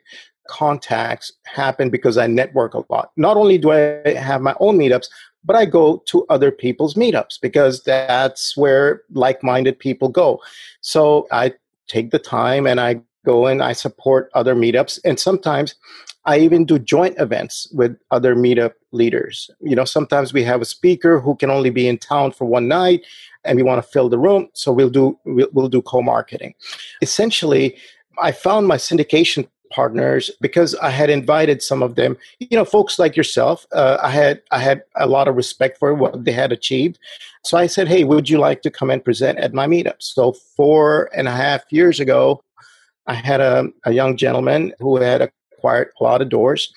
contacts 0.47 1.31
happen 1.45 1.89
because 1.89 2.17
I 2.17 2.27
network 2.27 2.75
a 2.75 2.83
lot. 2.89 3.11
Not 3.17 3.35
only 3.35 3.57
do 3.57 3.71
I 3.71 4.13
have 4.13 4.41
my 4.41 4.55
own 4.59 4.77
meetups, 4.77 5.07
but 5.45 5.55
I 5.55 5.65
go 5.65 5.97
to 6.07 6.25
other 6.29 6.51
people's 6.51 6.95
meetups 6.95 7.39
because 7.39 7.83
that's 7.83 8.57
where 8.57 9.03
like 9.13 9.43
minded 9.43 9.79
people 9.79 10.09
go. 10.09 10.41
So 10.81 11.27
I 11.31 11.53
take 11.87 12.11
the 12.11 12.19
time 12.19 12.65
and 12.65 12.81
I 12.81 13.01
go 13.25 13.45
and 13.45 13.61
I 13.61 13.73
support 13.73 14.29
other 14.33 14.55
meetups. 14.55 14.99
And 15.05 15.19
sometimes 15.19 15.75
I 16.25 16.39
even 16.39 16.65
do 16.65 16.79
joint 16.79 17.15
events 17.19 17.67
with 17.71 17.97
other 18.09 18.35
meetup 18.35 18.73
leaders. 18.91 19.49
You 19.61 19.75
know, 19.75 19.85
sometimes 19.85 20.33
we 20.33 20.43
have 20.43 20.61
a 20.61 20.65
speaker 20.65 21.19
who 21.19 21.35
can 21.35 21.51
only 21.51 21.69
be 21.69 21.87
in 21.87 21.97
town 21.97 22.31
for 22.31 22.45
one 22.45 22.67
night 22.67 23.05
and 23.43 23.55
we 23.55 23.63
want 23.63 23.83
to 23.83 23.89
fill 23.89 24.09
the 24.09 24.17
room. 24.17 24.49
So 24.53 24.71
we'll 24.71 24.89
do, 24.89 25.17
we'll, 25.25 25.49
we'll 25.53 25.69
do 25.69 25.81
co 25.81 26.01
marketing. 26.01 26.55
Essentially, 27.01 27.77
I 28.19 28.31
found 28.31 28.67
my 28.67 28.77
syndication 28.77 29.47
partners 29.75 30.31
because 30.39 30.73
I 30.75 30.89
had 30.89 31.09
invited 31.09 31.61
some 31.61 31.83
of 31.83 31.95
them, 31.95 32.17
you 32.39 32.57
know, 32.57 32.63
folks 32.63 32.97
like 32.97 33.17
yourself. 33.17 33.67
Uh, 33.73 33.97
I 34.01 34.09
had 34.09 34.41
I 34.51 34.59
had 34.59 34.83
a 34.95 35.05
lot 35.05 35.27
of 35.27 35.35
respect 35.35 35.77
for 35.77 35.93
what 35.93 36.23
they 36.23 36.31
had 36.31 36.53
achieved, 36.53 36.97
so 37.43 37.57
I 37.57 37.67
said, 37.67 37.87
"Hey, 37.89 38.05
would 38.05 38.29
you 38.29 38.39
like 38.39 38.61
to 38.61 38.71
come 38.71 38.89
and 38.89 39.03
present 39.03 39.37
at 39.39 39.53
my 39.53 39.67
meetup?" 39.67 39.99
So 39.99 40.31
four 40.31 41.09
and 41.13 41.27
a 41.27 41.35
half 41.43 41.61
years 41.69 41.99
ago, 41.99 42.41
I 43.05 43.15
had 43.15 43.41
a, 43.41 43.67
a 43.83 43.91
young 43.91 44.15
gentleman 44.15 44.73
who 44.79 44.95
had 44.97 45.21
acquired 45.21 45.89
a 45.99 46.03
lot 46.03 46.21
of 46.21 46.29
doors, 46.29 46.73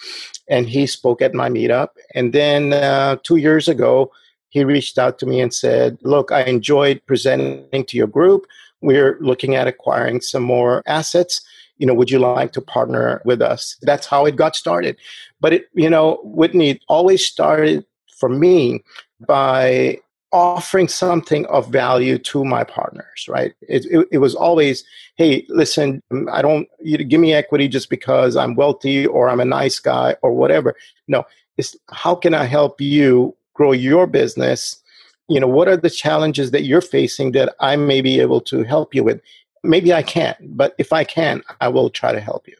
and 0.49 0.69
he 0.69 0.87
spoke 0.87 1.23
at 1.23 1.35
my 1.35 1.49
meetup. 1.49 1.91
And 2.15 2.33
then 2.33 2.73
uh, 2.73 3.17
two 3.23 3.37
years 3.37 3.69
ago, 3.69 4.11
he 4.49 4.65
reached 4.65 4.99
out 4.99 5.19
to 5.21 5.27
me 5.27 5.41
and 5.41 5.55
said, 5.55 5.99
"Look, 6.03 6.33
I 6.33 6.43
enjoyed 6.43 7.01
presenting 7.07 7.85
to 7.85 7.97
your 7.97 8.11
group." 8.19 8.43
We're 8.81 9.19
looking 9.21 9.57
at 9.57 9.67
acquiring 9.67 10.21
some 10.21 10.45
more 10.45 10.83
assets 10.87 11.41
you 11.79 11.87
know, 11.87 11.95
would 11.95 12.11
you 12.11 12.19
like 12.19 12.53
to 12.53 12.61
partner 12.61 13.23
with 13.25 13.41
us? 13.41 13.77
That's 13.83 14.07
how 14.07 14.27
it 14.27 14.37
got 14.37 14.57
started. 14.57 14.97
But 15.41 15.53
it, 15.53 15.69
you 15.75 15.89
know, 15.89 16.21
Whitney 16.25 16.81
always 16.89 17.25
started 17.25 17.85
for 18.19 18.29
me 18.29 18.83
by 19.27 19.99
offering 20.33 20.89
something 20.89 21.47
of 21.47 21.69
value 21.71 22.19
to 22.19 22.45
my 22.45 22.63
partners, 22.63 23.27
right? 23.29 23.55
It, 23.63 23.87
it, 23.87 24.09
it 24.13 24.19
was 24.19 24.35
always, 24.35 24.85
hey, 25.17 25.47
listen, 25.49 26.03
mm, 26.13 26.31
I 26.31 26.43
don't, 26.43 26.69
you 26.81 26.99
give 26.99 27.21
me 27.21 27.33
equity 27.33 27.69
just 27.69 27.89
because 27.89 28.37
I'm 28.37 28.55
wealthy 28.55 29.07
or 29.07 29.29
I'm 29.29 29.41
a 29.41 29.47
nice 29.47 29.79
guy 29.79 30.17
or 30.23 30.33
whatever. 30.33 30.75
No, 31.07 31.25
it's 31.57 31.77
how 31.91 32.15
can 32.15 32.35
I 32.35 32.45
help 32.45 32.81
you 32.81 33.35
grow 33.55 33.73
your 33.73 34.07
business? 34.07 34.83
You 35.29 35.41
know, 35.41 35.49
what 35.49 35.69
are 35.69 35.77
the 35.77 35.91
challenges 35.91 36.51
that 36.51 36.65
you're 36.65 36.81
facing 36.81 37.33
that 37.33 37.55
I 37.61 37.77
may 37.77 38.01
be 38.01 38.21
able 38.21 38.41
to 38.43 38.65
help 38.65 38.95
you 38.95 39.05
with? 39.05 39.21
Maybe 39.63 39.93
I 39.93 40.03
can't, 40.03 40.37
but 40.57 40.75
if 40.79 40.93
I 40.93 41.05
can, 41.05 41.43
I 41.61 41.69
will 41.69 41.91
try 41.91 42.13
to 42.13 42.21
help 42.21 42.47
you. 42.49 42.57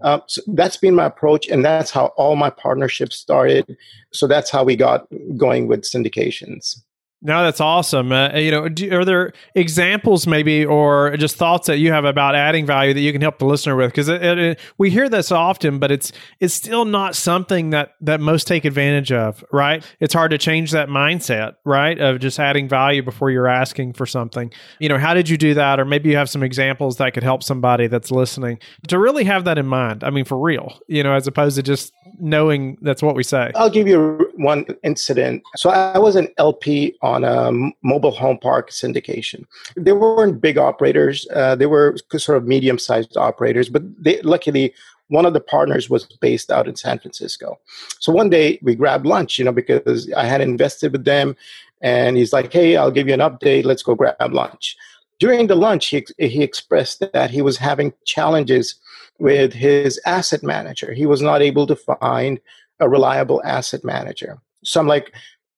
Uh, 0.00 0.20
so 0.26 0.40
that's 0.48 0.76
been 0.76 0.94
my 0.94 1.06
approach, 1.06 1.48
and 1.48 1.64
that's 1.64 1.90
how 1.90 2.06
all 2.16 2.36
my 2.36 2.50
partnerships 2.50 3.16
started. 3.16 3.76
So 4.12 4.26
that's 4.26 4.50
how 4.50 4.64
we 4.64 4.76
got 4.76 5.06
going 5.36 5.66
with 5.66 5.82
syndications. 5.82 6.82
No, 7.22 7.44
that's 7.44 7.60
awesome. 7.60 8.12
Uh, 8.12 8.34
you 8.34 8.50
know, 8.50 8.68
do, 8.68 8.90
are 8.96 9.04
there 9.04 9.32
examples 9.54 10.26
maybe 10.26 10.64
or 10.64 11.14
just 11.18 11.36
thoughts 11.36 11.66
that 11.66 11.76
you 11.76 11.92
have 11.92 12.06
about 12.06 12.34
adding 12.34 12.64
value 12.64 12.94
that 12.94 13.00
you 13.00 13.12
can 13.12 13.20
help 13.20 13.38
the 13.38 13.44
listener 13.44 13.76
with? 13.76 13.92
Because 13.94 14.56
we 14.78 14.88
hear 14.88 15.06
this 15.08 15.30
often, 15.30 15.78
but 15.78 15.90
it's 15.90 16.12
it's 16.40 16.54
still 16.54 16.86
not 16.86 17.14
something 17.14 17.70
that 17.70 17.94
that 18.00 18.20
most 18.20 18.46
take 18.46 18.64
advantage 18.64 19.12
of, 19.12 19.44
right? 19.52 19.84
It's 20.00 20.14
hard 20.14 20.30
to 20.30 20.38
change 20.38 20.70
that 20.70 20.88
mindset, 20.88 21.56
right, 21.64 21.98
of 22.00 22.20
just 22.20 22.40
adding 22.40 22.68
value 22.68 23.02
before 23.02 23.30
you're 23.30 23.48
asking 23.48 23.92
for 23.92 24.06
something. 24.06 24.50
You 24.78 24.88
know, 24.88 24.98
how 24.98 25.12
did 25.12 25.28
you 25.28 25.36
do 25.36 25.52
that? 25.54 25.78
Or 25.78 25.84
maybe 25.84 26.08
you 26.08 26.16
have 26.16 26.30
some 26.30 26.42
examples 26.42 26.96
that 26.96 27.12
could 27.12 27.22
help 27.22 27.42
somebody 27.42 27.86
that's 27.86 28.10
listening 28.10 28.60
to 28.88 28.98
really 28.98 29.24
have 29.24 29.44
that 29.44 29.58
in 29.58 29.66
mind. 29.66 30.04
I 30.04 30.10
mean, 30.10 30.24
for 30.24 30.38
real, 30.38 30.80
you 30.88 31.02
know, 31.02 31.12
as 31.12 31.26
opposed 31.26 31.56
to 31.56 31.62
just 31.62 31.92
knowing 32.18 32.78
that's 32.82 33.02
what 33.02 33.14
we 33.14 33.22
say. 33.22 33.50
I'll 33.54 33.70
give 33.70 33.86
you 33.86 34.30
one 34.36 34.66
incident. 34.82 35.42
So 35.56 35.70
I 35.70 35.98
was 35.98 36.16
an 36.16 36.28
LP 36.38 36.96
on 37.02 37.24
a 37.24 37.52
mobile 37.82 38.10
home 38.10 38.38
park 38.38 38.70
syndication. 38.70 39.44
They 39.76 39.92
weren't 39.92 40.40
big 40.40 40.58
operators; 40.58 41.26
uh, 41.34 41.56
they 41.56 41.66
were 41.66 41.96
sort 42.16 42.38
of 42.38 42.46
medium-sized 42.46 43.16
operators. 43.16 43.68
But 43.68 43.82
they, 44.02 44.20
luckily, 44.22 44.74
one 45.08 45.26
of 45.26 45.32
the 45.32 45.40
partners 45.40 45.90
was 45.90 46.04
based 46.20 46.50
out 46.50 46.68
in 46.68 46.76
San 46.76 46.98
Francisco. 46.98 47.58
So 47.98 48.12
one 48.12 48.30
day 48.30 48.58
we 48.62 48.74
grabbed 48.74 49.06
lunch, 49.06 49.38
you 49.38 49.44
know, 49.44 49.52
because 49.52 50.10
I 50.16 50.24
had 50.24 50.40
invested 50.40 50.92
with 50.92 51.04
them, 51.04 51.36
and 51.80 52.16
he's 52.16 52.32
like, 52.32 52.52
"Hey, 52.52 52.76
I'll 52.76 52.90
give 52.90 53.08
you 53.08 53.14
an 53.14 53.20
update. 53.20 53.64
Let's 53.64 53.82
go 53.82 53.94
grab 53.94 54.32
lunch." 54.32 54.76
During 55.20 55.46
the 55.46 55.54
lunch, 55.54 55.86
he 55.88 56.04
he 56.18 56.42
expressed 56.42 57.04
that 57.12 57.30
he 57.30 57.42
was 57.42 57.58
having 57.58 57.92
challenges 58.04 58.74
with 59.20 59.52
his 59.52 60.00
asset 60.06 60.42
manager. 60.42 60.92
He 60.92 61.06
was 61.06 61.22
not 61.22 61.42
able 61.42 61.66
to 61.66 61.76
find 61.76 62.40
a 62.80 62.88
reliable 62.88 63.42
asset 63.44 63.84
manager. 63.84 64.38
So 64.64 64.80
I'm 64.80 64.88
like, 64.88 65.12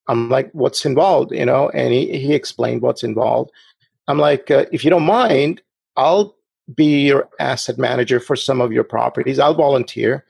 I'm 0.09 0.29
like, 0.29 0.51
what's 0.53 0.85
involved, 0.85 1.33
you 1.33 1.47
know? 1.47 1.71
And 1.71 1.93
he, 1.93 2.19
he 2.19 2.35
explained 2.35 2.83
what's 2.83 3.05
involved. 3.05 3.51
I'm 4.09 4.19
like, 4.19 4.51
uh, 4.51 4.67
if 4.73 4.85
you 4.85 4.91
don't 4.91 5.07
mind, 5.07 5.63
I'll 5.97 6.35
be 6.75 7.07
your 7.07 7.29
asset 7.39 7.79
manager 7.79 8.19
for 8.19 8.35
some 8.35 8.61
of 8.61 8.73
your 8.73 8.85
properties. 8.85 9.39
I'll 9.39 9.55
volunteer. 9.55 10.25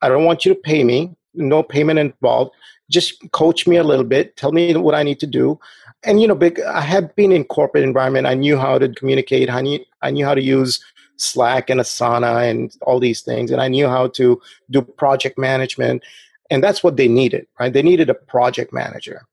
I 0.00 0.08
don't 0.08 0.24
want 0.24 0.44
you 0.44 0.54
to 0.54 0.60
pay 0.60 0.82
me, 0.84 1.14
no 1.34 1.62
payment 1.62 1.98
involved. 1.98 2.54
Just 2.90 3.30
coach 3.32 3.66
me 3.66 3.76
a 3.76 3.84
little 3.84 4.04
bit, 4.04 4.36
tell 4.36 4.52
me 4.52 4.74
what 4.76 4.94
I 4.94 5.02
need 5.02 5.20
to 5.20 5.26
do. 5.26 5.58
And, 6.04 6.20
you 6.20 6.28
know, 6.28 6.34
big, 6.34 6.60
I 6.60 6.80
had 6.80 7.14
been 7.16 7.32
in 7.32 7.44
corporate 7.44 7.84
environment. 7.84 8.26
I 8.26 8.34
knew 8.34 8.56
how 8.56 8.78
to 8.78 8.88
communicate. 8.88 9.50
I 9.50 9.60
knew, 9.60 9.84
I 10.00 10.10
knew 10.10 10.24
how 10.24 10.34
to 10.34 10.42
use 10.42 10.82
Slack 11.16 11.68
and 11.68 11.80
Asana 11.80 12.48
and 12.48 12.74
all 12.82 13.00
these 13.00 13.20
things. 13.20 13.50
And 13.50 13.60
I 13.60 13.68
knew 13.68 13.88
how 13.88 14.08
to 14.08 14.40
do 14.70 14.82
project 14.82 15.38
management. 15.38 16.02
And 16.50 16.62
that's 16.62 16.82
what 16.82 16.96
they 16.96 17.08
needed, 17.08 17.46
right? 17.58 17.72
They 17.72 17.82
needed 17.82 18.08
a 18.08 18.14
project 18.14 18.72
manager. 18.72 19.26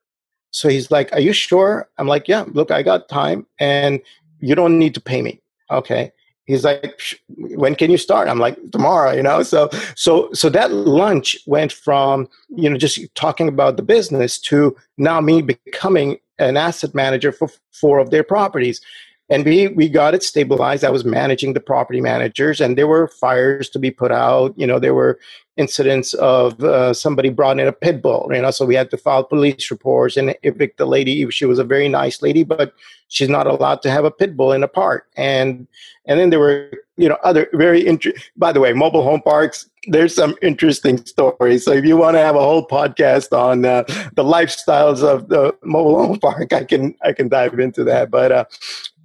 So 0.52 0.70
he's 0.70 0.90
like, 0.90 1.12
Are 1.14 1.20
you 1.20 1.34
sure? 1.34 1.88
I'm 1.98 2.08
like, 2.08 2.28
Yeah, 2.28 2.46
look, 2.48 2.72
I 2.72 2.82
got 2.82 3.10
time 3.10 3.46
and 3.60 4.02
you 4.40 4.56
don't 4.56 4.80
need 4.80 4.94
to 4.96 5.02
pay 5.02 5.22
me. 5.22 5.42
Okay. 5.72 6.12
He's 6.46 6.64
like, 6.64 7.00
when 7.38 7.75
can 7.75 7.90
you 7.90 7.98
start? 7.98 8.28
I'm 8.28 8.40
like, 8.40 8.58
tomorrow, 8.72 9.12
you 9.14 9.24
know? 9.24 9.42
So, 9.44 9.70
so, 9.96 10.32
so 10.34 10.50
that 10.50 10.72
lunch 10.72 11.36
went 11.48 11.72
from, 11.72 12.30
you 12.50 12.70
know, 12.70 12.78
just 12.78 13.00
talking 13.16 13.48
about 13.48 13.78
the 13.78 13.84
business 13.84 14.40
to 14.42 14.75
now 14.98 15.20
me 15.22 15.42
becoming 15.42 16.20
an 16.38 16.58
asset 16.58 16.94
manager 16.94 17.32
for 17.32 17.50
four 17.72 18.00
of 18.00 18.12
their 18.12 18.24
properties 18.24 18.82
and 19.29 19.44
we 19.44 19.67
we 19.70 19.89
got 19.89 20.13
it 20.13 20.24
stabilized. 20.24 20.84
I 20.84 20.91
was 20.91 21.03
managing 21.03 21.53
the 21.53 21.60
property 21.60 22.00
managers 22.01 22.62
and 22.62 22.77
there 22.77 22.88
were 22.88 23.08
fires 23.08 23.70
to 23.70 23.79
be 23.79 23.91
put 23.91 24.12
out. 24.12 24.53
You 24.58 24.67
know 24.67 24.79
there 24.79 24.94
were 24.94 25.20
incidents 25.58 26.13
of 26.15 26.62
uh, 26.63 26.94
somebody 26.94 27.29
brought 27.29 27.60
in 27.60 27.67
a 27.67 27.72
pit 27.72 28.01
bull 28.01 28.29
you 28.34 28.41
know 28.41 28.51
so 28.51 28.65
we 28.65 28.75
had 28.75 28.91
to 28.91 28.98
file 28.98 29.24
police 29.24 29.72
reports 29.72 30.17
and 30.17 30.36
evict 30.44 30.77
the 30.77 30.86
lady. 30.86 31.29
She 31.32 31.46
was 31.46 31.60
a 31.60 31.63
very 31.63 31.89
nice 31.89 32.22
lady 32.22 32.44
but 32.44 32.74
she's 33.08 33.29
not 33.29 33.48
allowed 33.48 33.82
to 33.84 33.91
have 33.91 34.05
a 34.05 34.12
pit 34.12 34.36
bull 34.36 34.51
in 34.51 34.63
a 34.63 34.67
park. 34.67 35.08
And 35.17 35.67
and 36.05 36.20
then 36.20 36.29
there 36.29 36.39
were 36.39 36.70
you 36.98 37.10
know 37.10 37.17
other 37.24 37.50
very 37.53 37.82
interesting 37.82 38.22
by 38.38 38.51
the 38.51 38.60
way 38.60 38.74
mobile 38.74 39.03
home 39.03 39.22
parks 39.22 39.70
there's 39.88 40.15
some 40.15 40.36
interesting 40.41 40.98
stories. 41.05 41.63
So 41.63 41.72
if 41.72 41.86
you 41.86 41.96
want 41.96 42.15
to 42.15 42.20
have 42.20 42.36
a 42.36 42.39
whole 42.39 42.67
podcast 42.67 43.38
on 43.38 43.65
uh, 43.65 43.84
the 44.15 44.24
lifestyles 44.24 45.03
of 45.03 45.29
the 45.29 45.55
mobile 45.63 46.05
home 46.05 46.20
park 46.20 46.53
i 46.53 46.63
can 46.63 46.96
i 47.03 47.12
can 47.12 47.27
dive 47.27 47.60
into 47.60 47.84
that. 47.86 48.12
But 48.12 48.32
uh, 48.32 48.46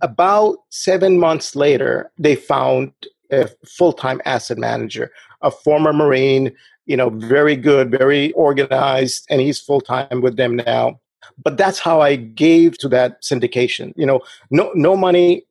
about 0.00 0.58
seven 0.70 1.18
months 1.18 1.54
later, 1.54 2.10
they 2.18 2.34
found 2.36 2.92
a 3.30 3.48
full 3.66 3.92
time 3.92 4.20
asset 4.24 4.58
manager, 4.58 5.10
a 5.42 5.50
former 5.50 5.92
Marine, 5.92 6.52
you 6.86 6.96
know, 6.96 7.10
very 7.10 7.56
good, 7.56 7.90
very 7.90 8.32
organized, 8.32 9.26
and 9.30 9.40
he's 9.40 9.60
full 9.60 9.80
time 9.80 10.20
with 10.20 10.36
them 10.36 10.56
now. 10.56 10.98
But 11.42 11.56
that's 11.56 11.78
how 11.78 12.00
I 12.00 12.16
gave 12.16 12.78
to 12.78 12.88
that 12.88 13.22
syndication. 13.22 13.92
You 13.96 14.06
know, 14.06 14.20
no 14.50 14.72
no 14.74 14.96
money, 14.96 15.44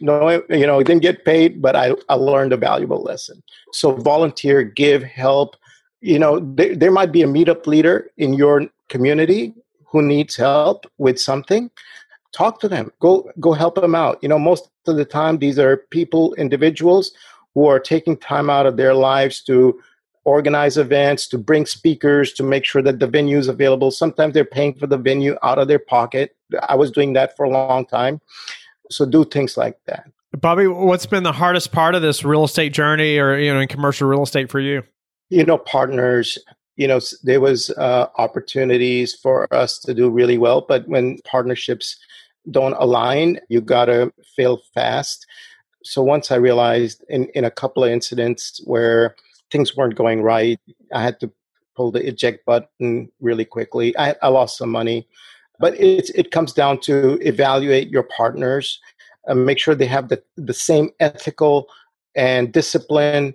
no, 0.00 0.42
you 0.48 0.66
know, 0.66 0.82
didn't 0.82 1.02
get 1.02 1.24
paid, 1.24 1.60
but 1.60 1.74
I, 1.74 1.94
I 2.08 2.14
learned 2.14 2.52
a 2.52 2.56
valuable 2.56 3.02
lesson. 3.02 3.42
So 3.72 3.92
volunteer, 3.92 4.62
give, 4.62 5.02
help. 5.02 5.56
You 6.00 6.18
know, 6.18 6.40
there, 6.40 6.76
there 6.76 6.90
might 6.90 7.12
be 7.12 7.22
a 7.22 7.26
meetup 7.26 7.66
leader 7.66 8.10
in 8.18 8.34
your 8.34 8.68
community 8.88 9.54
who 9.86 10.02
needs 10.02 10.36
help 10.36 10.86
with 10.98 11.18
something 11.20 11.70
talk 12.34 12.60
to 12.60 12.68
them 12.68 12.90
go 13.00 13.30
go 13.40 13.52
help 13.52 13.76
them 13.76 13.94
out 13.94 14.18
you 14.22 14.28
know 14.28 14.38
most 14.38 14.68
of 14.86 14.96
the 14.96 15.04
time 15.04 15.38
these 15.38 15.58
are 15.58 15.76
people 15.90 16.34
individuals 16.34 17.12
who 17.54 17.66
are 17.66 17.78
taking 17.78 18.16
time 18.16 18.50
out 18.50 18.66
of 18.66 18.76
their 18.76 18.94
lives 18.94 19.40
to 19.42 19.80
organize 20.24 20.76
events, 20.76 21.26
to 21.28 21.38
bring 21.38 21.66
speakers, 21.66 22.32
to 22.32 22.42
make 22.42 22.64
sure 22.64 22.82
that 22.82 22.98
the 22.98 23.06
venue 23.06 23.38
is 23.38 23.48
available. 23.48 23.90
Sometimes 23.90 24.34
they're 24.34 24.44
paying 24.44 24.74
for 24.74 24.86
the 24.86 24.96
venue 24.96 25.36
out 25.42 25.58
of 25.58 25.68
their 25.68 25.78
pocket. 25.78 26.34
I 26.68 26.74
was 26.74 26.90
doing 26.90 27.12
that 27.12 27.36
for 27.36 27.44
a 27.44 27.50
long 27.50 27.86
time. 27.86 28.20
So 28.90 29.04
do 29.06 29.24
things 29.24 29.56
like 29.56 29.78
that. 29.86 30.10
Bobby, 30.40 30.66
what's 30.66 31.06
been 31.06 31.22
the 31.22 31.32
hardest 31.32 31.72
part 31.72 31.94
of 31.94 32.02
this 32.02 32.24
real 32.24 32.44
estate 32.44 32.72
journey 32.72 33.18
or 33.18 33.38
you 33.38 33.54
know 33.54 33.60
in 33.60 33.68
commercial 33.68 34.08
real 34.08 34.22
estate 34.22 34.50
for 34.50 34.60
you? 34.60 34.82
You 35.30 35.44
know, 35.44 35.58
partners, 35.58 36.38
you 36.76 36.88
know, 36.88 37.00
there 37.22 37.40
was 37.40 37.70
uh, 37.70 38.08
opportunities 38.18 39.14
for 39.14 39.52
us 39.54 39.78
to 39.80 39.94
do 39.94 40.10
really 40.10 40.38
well, 40.38 40.60
but 40.60 40.88
when 40.88 41.18
partnerships 41.24 41.96
don't 42.50 42.74
align, 42.74 43.40
you 43.48 43.60
got 43.60 43.86
to 43.86 44.12
fail 44.36 44.60
fast. 44.74 45.26
So 45.82 46.02
once 46.02 46.30
I 46.30 46.36
realized 46.36 47.04
in, 47.08 47.26
in 47.34 47.44
a 47.44 47.50
couple 47.50 47.84
of 47.84 47.90
incidents 47.90 48.60
where 48.64 49.16
things 49.50 49.76
weren't 49.76 49.96
going 49.96 50.22
right, 50.22 50.60
I 50.92 51.02
had 51.02 51.20
to 51.20 51.30
pull 51.76 51.90
the 51.90 52.06
eject 52.06 52.44
button 52.46 53.10
really 53.20 53.44
quickly. 53.44 53.96
I, 53.98 54.14
I 54.22 54.28
lost 54.28 54.58
some 54.58 54.70
money, 54.70 55.06
but 55.58 55.78
it, 55.78 56.10
it 56.14 56.30
comes 56.30 56.52
down 56.52 56.80
to 56.82 57.18
evaluate 57.20 57.88
your 57.88 58.04
partners, 58.04 58.80
and 59.26 59.46
make 59.46 59.58
sure 59.58 59.74
they 59.74 59.86
have 59.86 60.08
the, 60.08 60.22
the 60.36 60.54
same 60.54 60.90
ethical 61.00 61.68
and 62.14 62.52
discipline 62.52 63.34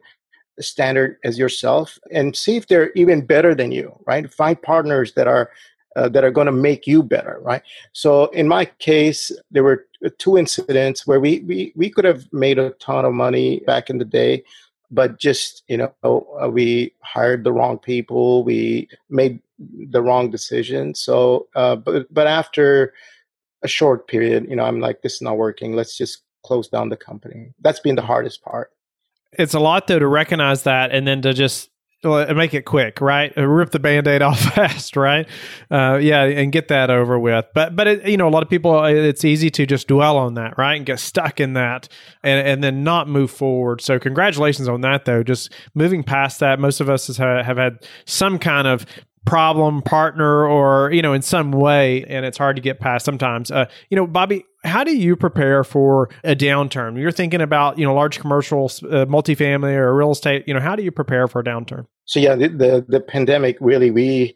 standard 0.59 1.17
as 1.23 1.39
yourself 1.39 1.97
and 2.11 2.35
see 2.35 2.57
if 2.57 2.67
they're 2.67 2.91
even 2.91 3.25
better 3.25 3.55
than 3.55 3.71
you 3.71 3.97
right 4.05 4.31
find 4.33 4.61
partners 4.61 5.13
that 5.13 5.27
are 5.27 5.49
uh, 5.95 6.09
that 6.09 6.23
are 6.23 6.31
going 6.31 6.45
to 6.45 6.51
make 6.51 6.87
you 6.87 7.03
better, 7.03 7.39
right? 7.41 7.61
So 7.93 8.25
in 8.27 8.47
my 8.47 8.65
case, 8.65 9.31
there 9.51 9.63
were 9.63 9.87
two 10.17 10.37
incidents 10.37 11.07
where 11.07 11.19
we, 11.19 11.39
we, 11.41 11.73
we 11.75 11.89
could 11.89 12.05
have 12.05 12.31
made 12.31 12.59
a 12.59 12.71
ton 12.71 13.05
of 13.05 13.13
money 13.13 13.61
back 13.65 13.89
in 13.89 13.97
the 13.97 14.05
day, 14.05 14.43
but 14.91 15.19
just, 15.19 15.63
you 15.67 15.77
know, 15.77 16.27
uh, 16.41 16.49
we 16.49 16.93
hired 17.01 17.43
the 17.43 17.51
wrong 17.51 17.77
people. 17.77 18.43
We 18.43 18.87
made 19.09 19.39
the 19.57 20.01
wrong 20.01 20.31
decision. 20.31 20.95
So, 20.95 21.47
uh, 21.55 21.75
but, 21.75 22.11
but 22.13 22.27
after 22.27 22.93
a 23.63 23.67
short 23.67 24.07
period, 24.07 24.47
you 24.49 24.55
know, 24.55 24.63
I'm 24.63 24.79
like, 24.79 25.01
this 25.01 25.15
is 25.15 25.21
not 25.21 25.37
working. 25.37 25.75
Let's 25.75 25.97
just 25.97 26.23
close 26.43 26.67
down 26.67 26.89
the 26.89 26.97
company. 26.97 27.51
That's 27.59 27.79
been 27.79 27.95
the 27.95 28.01
hardest 28.01 28.41
part. 28.41 28.71
It's 29.33 29.53
a 29.53 29.59
lot 29.59 29.87
though 29.87 29.99
to 29.99 30.07
recognize 30.07 30.63
that 30.63 30.91
and 30.91 31.05
then 31.05 31.21
to 31.21 31.33
just 31.33 31.69
make 32.03 32.53
it 32.53 32.63
quick, 32.63 33.01
right? 33.01 33.35
Uh, 33.37 33.45
rip 33.45 33.71
the 33.71 33.79
band-aid 33.79 34.21
off 34.21 34.39
fast, 34.39 34.95
right? 34.95 35.27
Uh, 35.69 35.99
yeah, 36.01 36.23
and 36.23 36.51
get 36.51 36.69
that 36.69 36.89
over 36.89 37.19
with. 37.19 37.45
But 37.53 37.75
but 37.75 37.87
it, 37.87 38.07
you 38.07 38.17
know, 38.17 38.27
a 38.27 38.31
lot 38.31 38.43
of 38.43 38.49
people, 38.49 38.77
uh, 38.77 38.87
it's 38.87 39.25
easy 39.25 39.49
to 39.51 39.65
just 39.65 39.87
dwell 39.87 40.17
on 40.17 40.35
that, 40.35 40.57
right, 40.57 40.75
and 40.75 40.85
get 40.85 40.99
stuck 40.99 41.39
in 41.39 41.53
that, 41.53 41.89
and 42.23 42.47
and 42.47 42.63
then 42.63 42.83
not 42.83 43.07
move 43.07 43.31
forward. 43.31 43.81
So 43.81 43.99
congratulations 43.99 44.67
on 44.67 44.81
that, 44.81 45.05
though. 45.05 45.23
Just 45.23 45.51
moving 45.73 46.03
past 46.03 46.39
that. 46.39 46.59
Most 46.59 46.79
of 46.79 46.89
us 46.89 47.07
have, 47.17 47.45
have 47.45 47.57
had 47.57 47.85
some 48.05 48.39
kind 48.39 48.67
of 48.67 48.85
problem 49.25 49.81
partner 49.81 50.47
or 50.47 50.91
you 50.91 51.01
know 51.01 51.13
in 51.13 51.21
some 51.21 51.51
way 51.51 52.03
and 52.05 52.25
it's 52.25 52.37
hard 52.37 52.55
to 52.55 52.61
get 52.61 52.79
past 52.79 53.05
sometimes 53.05 53.51
uh, 53.51 53.65
you 53.89 53.95
know 53.95 54.07
bobby 54.07 54.43
how 54.63 54.83
do 54.83 54.95
you 54.95 55.15
prepare 55.15 55.63
for 55.63 56.09
a 56.23 56.35
downturn? 56.35 56.99
You're 56.99 57.11
thinking 57.11 57.41
about 57.41 57.77
you 57.77 57.85
know 57.85 57.93
large 57.93 58.19
commercial 58.19 58.65
uh, 58.65 59.05
multifamily 59.05 59.73
or 59.73 59.95
real 59.95 60.11
estate 60.11 60.43
you 60.47 60.53
know 60.53 60.59
how 60.59 60.75
do 60.75 60.83
you 60.83 60.91
prepare 60.91 61.27
for 61.27 61.39
a 61.39 61.43
downturn? 61.43 61.85
So 62.05 62.19
yeah 62.19 62.35
the, 62.35 62.49
the, 62.49 62.85
the 62.87 62.99
pandemic 62.99 63.57
really 63.61 63.91
we 63.91 64.35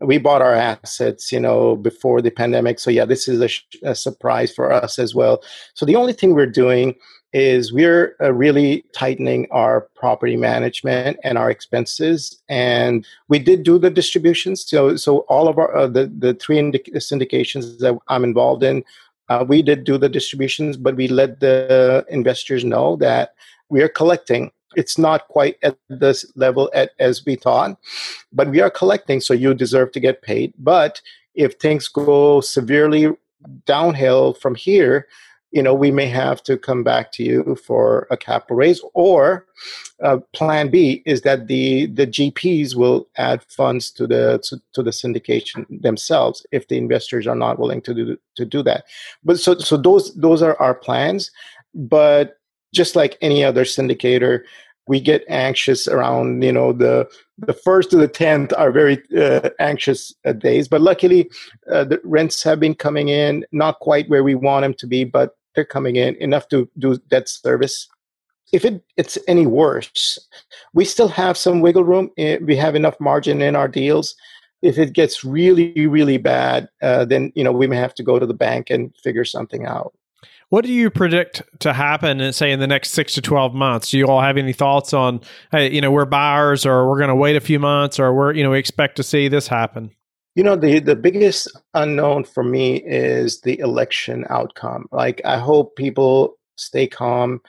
we 0.00 0.18
bought 0.18 0.42
our 0.42 0.54
assets 0.54 1.32
you 1.32 1.40
know 1.40 1.76
before 1.76 2.22
the 2.22 2.30
pandemic. 2.30 2.78
So 2.78 2.90
yeah 2.90 3.04
this 3.04 3.28
is 3.28 3.40
a, 3.40 3.48
sh- 3.48 3.64
a 3.82 3.94
surprise 3.94 4.54
for 4.54 4.72
us 4.72 4.98
as 4.98 5.14
well. 5.14 5.42
So 5.74 5.84
the 5.84 5.96
only 5.96 6.12
thing 6.12 6.34
we're 6.34 6.46
doing 6.46 6.94
is 7.34 7.72
we're 7.72 8.16
uh, 8.22 8.32
really 8.32 8.84
tightening 8.94 9.46
our 9.50 9.82
property 9.94 10.36
management 10.36 11.18
and 11.22 11.36
our 11.36 11.50
expenses. 11.50 12.40
And 12.48 13.06
we 13.28 13.38
did 13.38 13.64
do 13.64 13.78
the 13.78 13.90
distributions. 13.90 14.64
So 14.64 14.96
so 14.96 15.18
all 15.28 15.48
of 15.48 15.58
our 15.58 15.76
uh, 15.76 15.86
the 15.88 16.06
the 16.06 16.34
three 16.34 16.58
syndications 16.58 17.78
that 17.80 17.98
I'm 18.08 18.24
involved 18.24 18.62
in 18.62 18.82
uh, 19.28 19.44
we 19.46 19.62
did 19.62 19.84
do 19.84 19.98
the 19.98 20.08
distributions 20.08 20.76
but 20.76 20.96
we 20.96 21.08
let 21.08 21.40
the 21.40 22.04
investors 22.08 22.64
know 22.64 22.96
that 22.96 23.34
we 23.68 23.82
are 23.82 23.88
collecting. 23.88 24.50
It's 24.76 24.98
not 24.98 25.28
quite 25.28 25.56
at 25.62 25.76
this 25.88 26.30
level 26.36 26.70
at, 26.74 26.90
as 26.98 27.24
we 27.24 27.36
thought 27.36 27.78
but 28.32 28.48
we 28.48 28.60
are 28.60 28.70
collecting 28.70 29.20
so 29.20 29.34
you 29.34 29.54
deserve 29.54 29.92
to 29.92 30.00
get 30.00 30.22
paid. 30.22 30.52
But 30.58 31.00
if 31.34 31.54
things 31.54 31.88
go 31.88 32.40
severely 32.40 33.12
downhill 33.66 34.34
from 34.34 34.54
here 34.54 35.06
you 35.50 35.62
know, 35.62 35.72
we 35.72 35.90
may 35.90 36.06
have 36.06 36.42
to 36.42 36.58
come 36.58 36.84
back 36.84 37.10
to 37.12 37.22
you 37.22 37.56
for 37.56 38.06
a 38.10 38.16
capital 38.16 38.56
raise. 38.56 38.82
Or 38.92 39.46
uh, 40.02 40.18
plan 40.34 40.70
B 40.70 41.02
is 41.06 41.22
that 41.22 41.46
the 41.46 41.86
the 41.86 42.06
GPs 42.06 42.74
will 42.74 43.08
add 43.16 43.42
funds 43.44 43.90
to 43.92 44.06
the 44.06 44.40
to, 44.44 44.60
to, 44.74 44.82
the 44.82 44.90
syndication 44.90 45.66
themselves 45.82 46.46
if 46.52 46.68
the 46.68 46.76
investors 46.76 47.26
are 47.26 47.34
not 47.34 47.58
willing 47.58 47.80
to 47.82 47.94
do 47.94 48.18
to 48.36 48.44
do 48.44 48.62
that. 48.62 48.84
But 49.24 49.40
so 49.40 49.58
so 49.58 49.76
those 49.76 50.14
those 50.14 50.42
are 50.42 50.60
our 50.60 50.74
plans. 50.74 51.30
But 51.74 52.36
just 52.74 52.94
like 52.94 53.16
any 53.22 53.42
other 53.42 53.64
syndicator, 53.64 54.42
we 54.86 55.00
get 55.00 55.24
anxious 55.28 55.88
around 55.88 56.42
you 56.42 56.52
know 56.52 56.72
the 56.72 57.08
the 57.38 57.54
first 57.54 57.90
to 57.90 57.96
the 57.96 58.08
tenth 58.08 58.52
are 58.56 58.70
very 58.70 59.02
uh, 59.16 59.48
anxious 59.60 60.12
uh, 60.26 60.32
days. 60.32 60.68
But 60.68 60.82
luckily, 60.82 61.30
uh, 61.70 61.84
the 61.84 62.00
rents 62.04 62.42
have 62.42 62.60
been 62.60 62.74
coming 62.74 63.08
in, 63.08 63.46
not 63.52 63.78
quite 63.78 64.10
where 64.10 64.24
we 64.24 64.34
want 64.34 64.64
them 64.64 64.74
to 64.74 64.86
be, 64.86 65.04
but 65.04 65.37
they're 65.58 65.64
coming 65.64 65.96
in 65.96 66.14
enough 66.20 66.46
to 66.50 66.70
do 66.78 66.96
debt 67.08 67.28
service. 67.28 67.88
If 68.52 68.64
it, 68.64 68.80
it's 68.96 69.18
any 69.26 69.44
worse, 69.44 70.16
we 70.72 70.84
still 70.84 71.08
have 71.08 71.36
some 71.36 71.60
wiggle 71.60 71.82
room. 71.82 72.10
Eh, 72.16 72.38
we 72.40 72.54
have 72.54 72.76
enough 72.76 72.94
margin 73.00 73.42
in 73.42 73.56
our 73.56 73.66
deals. 73.66 74.14
If 74.62 74.78
it 74.78 74.92
gets 74.92 75.24
really, 75.24 75.88
really 75.88 76.16
bad, 76.16 76.68
uh, 76.80 77.06
then 77.06 77.32
you 77.34 77.42
know 77.42 77.50
we 77.50 77.66
may 77.66 77.76
have 77.76 77.94
to 77.96 78.04
go 78.04 78.20
to 78.20 78.26
the 78.26 78.34
bank 78.34 78.70
and 78.70 78.94
figure 79.02 79.24
something 79.24 79.66
out. 79.66 79.92
What 80.50 80.64
do 80.64 80.72
you 80.72 80.90
predict 80.90 81.42
to 81.58 81.72
happen, 81.72 82.20
uh, 82.20 82.30
say, 82.30 82.52
in 82.52 82.60
the 82.60 82.68
next 82.68 82.90
six 82.90 83.14
to 83.14 83.20
twelve 83.20 83.52
months? 83.52 83.90
Do 83.90 83.98
you 83.98 84.06
all 84.06 84.20
have 84.20 84.36
any 84.36 84.52
thoughts 84.52 84.94
on, 84.94 85.20
hey, 85.50 85.72
you 85.74 85.80
know, 85.80 85.90
we're 85.90 86.06
buyers, 86.06 86.64
or 86.64 86.88
we're 86.88 86.98
going 86.98 87.08
to 87.08 87.16
wait 87.16 87.34
a 87.34 87.40
few 87.40 87.58
months, 87.58 87.98
or 87.98 88.14
we're, 88.14 88.32
you 88.32 88.44
know, 88.44 88.50
we 88.52 88.58
expect 88.60 88.94
to 88.96 89.02
see 89.02 89.26
this 89.26 89.48
happen? 89.48 89.90
You 90.34 90.44
know, 90.44 90.56
the 90.56 90.78
the 90.78 90.96
biggest 90.96 91.48
unknown 91.74 92.24
for 92.24 92.44
me 92.44 92.76
is 92.76 93.40
the 93.40 93.58
election 93.58 94.24
outcome. 94.30 94.86
Like, 94.92 95.20
I 95.24 95.38
hope 95.38 95.76
people 95.76 96.38
stay 96.56 96.86
calm, 96.86 97.40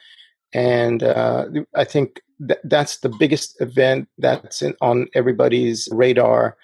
and 0.54 1.04
uh, 1.04 1.46
I 1.76 1.84
think 1.84 2.22
th- 2.48 2.60
that's 2.64 2.98
the 2.98 3.10
biggest 3.20 3.62
event 3.62 4.08
that's 4.18 4.62
in, 4.64 4.76
on 4.82 5.08
everybody's 5.14 5.88
radar 5.92 6.58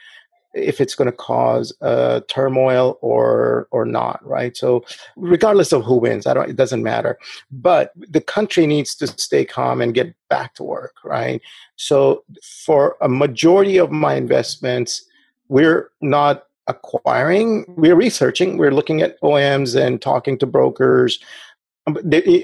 if 0.56 0.80
it's 0.80 0.95
going 0.95 1.12
to 1.12 1.15
cause 1.15 1.73
uh, 1.82 2.21
turmoil 2.28 2.97
or 3.01 3.67
or 3.71 3.86
not, 3.86 4.25
right? 4.25 4.56
So, 4.58 4.84
regardless 5.17 5.73
of 5.73 5.84
who 5.84 5.97
wins, 5.97 6.25
I 6.25 6.34
don't. 6.34 6.49
It 6.49 6.56
doesn't 6.56 6.82
matter. 6.84 7.17
But 7.51 7.91
the 7.95 8.21
country 8.21 8.65
needs 8.65 8.95
to 8.95 9.08
stay 9.08 9.45
calm 9.45 9.82
and 9.82 9.93
get 9.93 10.15
back 10.30 10.56
to 10.56 10.63
work, 10.63 10.95
right? 11.04 11.41
So, 11.75 12.23
for 12.65 12.95
a 13.01 13.10
majority 13.10 13.78
of 13.78 13.91
my 13.91 14.15
investments, 14.15 15.06
we're 15.47 15.89
not 16.01 16.45
acquiring. 16.67 17.65
We're 17.67 17.95
researching. 17.95 18.58
We're 18.58 18.73
looking 18.73 19.01
at 19.01 19.19
OMs 19.21 19.79
and 19.79 20.01
talking 20.01 20.38
to 20.39 20.45
brokers 20.45 21.19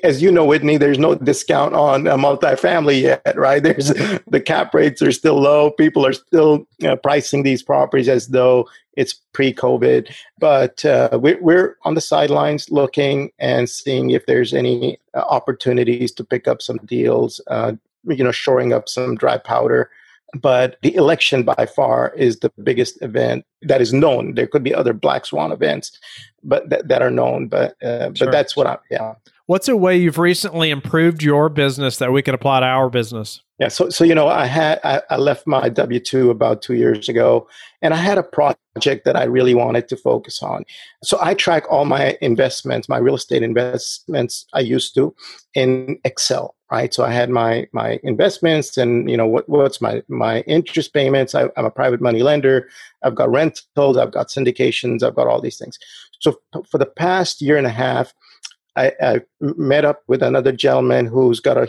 as 0.04 0.22
you 0.22 0.32
know, 0.32 0.46
Whitney, 0.46 0.78
there's 0.78 1.00
no 1.00 1.16
discount 1.16 1.74
on 1.74 2.06
a 2.06 2.16
multifamily 2.16 3.02
yet, 3.02 3.34
right? 3.36 3.62
There's 3.64 3.88
the 4.28 4.44
cap 4.44 4.74
rates 4.74 5.02
are 5.02 5.12
still 5.12 5.42
low. 5.42 5.72
People 5.72 6.06
are 6.06 6.14
still 6.14 6.68
you 6.78 6.88
know, 6.88 6.96
pricing 6.96 7.44
these 7.44 7.64
properties 7.64 8.08
as 8.08 8.28
though 8.28 8.70
it's 8.98 9.14
pre-COVID. 9.34 10.14
But 10.38 10.86
uh, 10.86 11.18
we're, 11.20 11.42
we're 11.42 11.78
on 11.84 11.96
the 11.96 12.02
sidelines 12.02 12.70
looking 12.70 13.32
and 13.40 13.68
seeing 13.68 14.12
if 14.12 14.28
there's 14.28 14.54
any 14.54 15.00
uh, 15.16 15.22
opportunities 15.22 16.12
to 16.14 16.24
pick 16.24 16.48
up 16.48 16.62
some 16.62 16.78
deals. 16.86 17.42
Uh, 17.48 17.74
you 18.04 18.24
know, 18.24 18.32
shoring 18.32 18.74
up 18.74 18.90
some 18.90 19.16
dry 19.16 19.38
powder. 19.38 19.90
But 20.40 20.78
the 20.82 20.96
election 20.96 21.44
by 21.44 21.66
far 21.66 22.14
is 22.16 22.40
the 22.40 22.52
biggest 22.64 23.02
event 23.02 23.46
that 23.64 23.82
is 23.82 23.92
known. 23.92 24.36
There 24.36 24.48
could 24.48 24.64
be 24.64 24.74
other 24.74 24.94
black 24.94 25.26
swan 25.26 25.52
events, 25.52 25.98
but 26.44 26.70
that, 26.70 26.88
that 26.88 27.02
are 27.02 27.12
known. 27.12 27.48
But 27.48 27.82
uh, 27.84 28.14
sure. 28.14 28.28
but 28.28 28.32
that's 28.32 28.56
what 28.56 28.68
I 28.68 28.78
yeah. 28.90 29.16
What's 29.48 29.68
a 29.68 29.76
way 29.76 29.98
you've 29.98 30.18
recently 30.18 30.70
improved 30.70 31.22
your 31.22 31.50
business 31.50 31.98
that 31.98 32.14
we 32.14 32.22
could 32.22 32.34
apply 32.34 32.62
to 32.62 32.66
our 32.66 32.90
business? 32.90 33.42
Yeah, 33.62 33.68
so 33.68 33.92
so 33.92 34.04
you 34.04 34.16
know, 34.16 34.28
I 34.28 34.48
had 34.48 34.80
I, 34.84 35.04
I 35.12 35.18
left 35.18 35.46
my 35.46 35.70
W 35.70 36.00
two 36.00 36.32
about 36.32 36.64
two 36.64 36.74
years 36.74 37.08
ago, 37.08 37.48
and 37.84 37.94
I 37.94 37.98
had 37.98 38.18
a 38.18 38.24
project 38.24 39.06
that 39.06 39.16
I 39.16 39.26
really 39.26 39.54
wanted 39.54 39.88
to 39.90 39.98
focus 39.98 40.42
on. 40.42 40.66
So 41.04 41.20
I 41.22 41.36
track 41.36 41.66
all 41.70 41.86
my 41.86 42.18
investments, 42.22 42.90
my 42.90 42.98
real 42.98 43.14
estate 43.14 43.44
investments 43.44 44.48
I 44.54 44.62
used 44.62 44.96
to 44.96 45.14
in 45.54 46.00
Excel, 46.04 46.56
right? 46.72 46.92
So 46.92 47.04
I 47.04 47.12
had 47.12 47.30
my 47.30 47.68
my 47.72 48.00
investments, 48.02 48.78
and 48.78 49.08
you 49.08 49.16
know 49.16 49.28
what 49.28 49.48
what's 49.48 49.80
my 49.80 50.02
my 50.08 50.40
interest 50.48 50.92
payments. 50.92 51.36
I, 51.36 51.44
I'm 51.56 51.66
a 51.66 51.70
private 51.70 52.02
money 52.02 52.24
lender. 52.24 52.68
I've 53.04 53.14
got 53.14 53.30
rentals. 53.30 53.96
I've 53.96 54.12
got 54.12 54.30
syndications. 54.30 55.04
I've 55.04 55.16
got 55.16 55.28
all 55.28 55.40
these 55.40 55.60
things. 55.60 55.78
So 56.20 56.42
for 56.68 56.80
the 56.80 56.88
past 56.88 57.44
year 57.44 57.58
and 57.58 57.68
a 57.68 57.78
half 57.86 58.16
I, 58.76 58.94
I, 59.02 59.22
met 59.42 59.86
up 59.86 60.02
with 60.08 60.24
another 60.24 60.52
gentleman 60.52 61.06
who's 61.06 61.40
got 61.40 61.58
a 61.58 61.68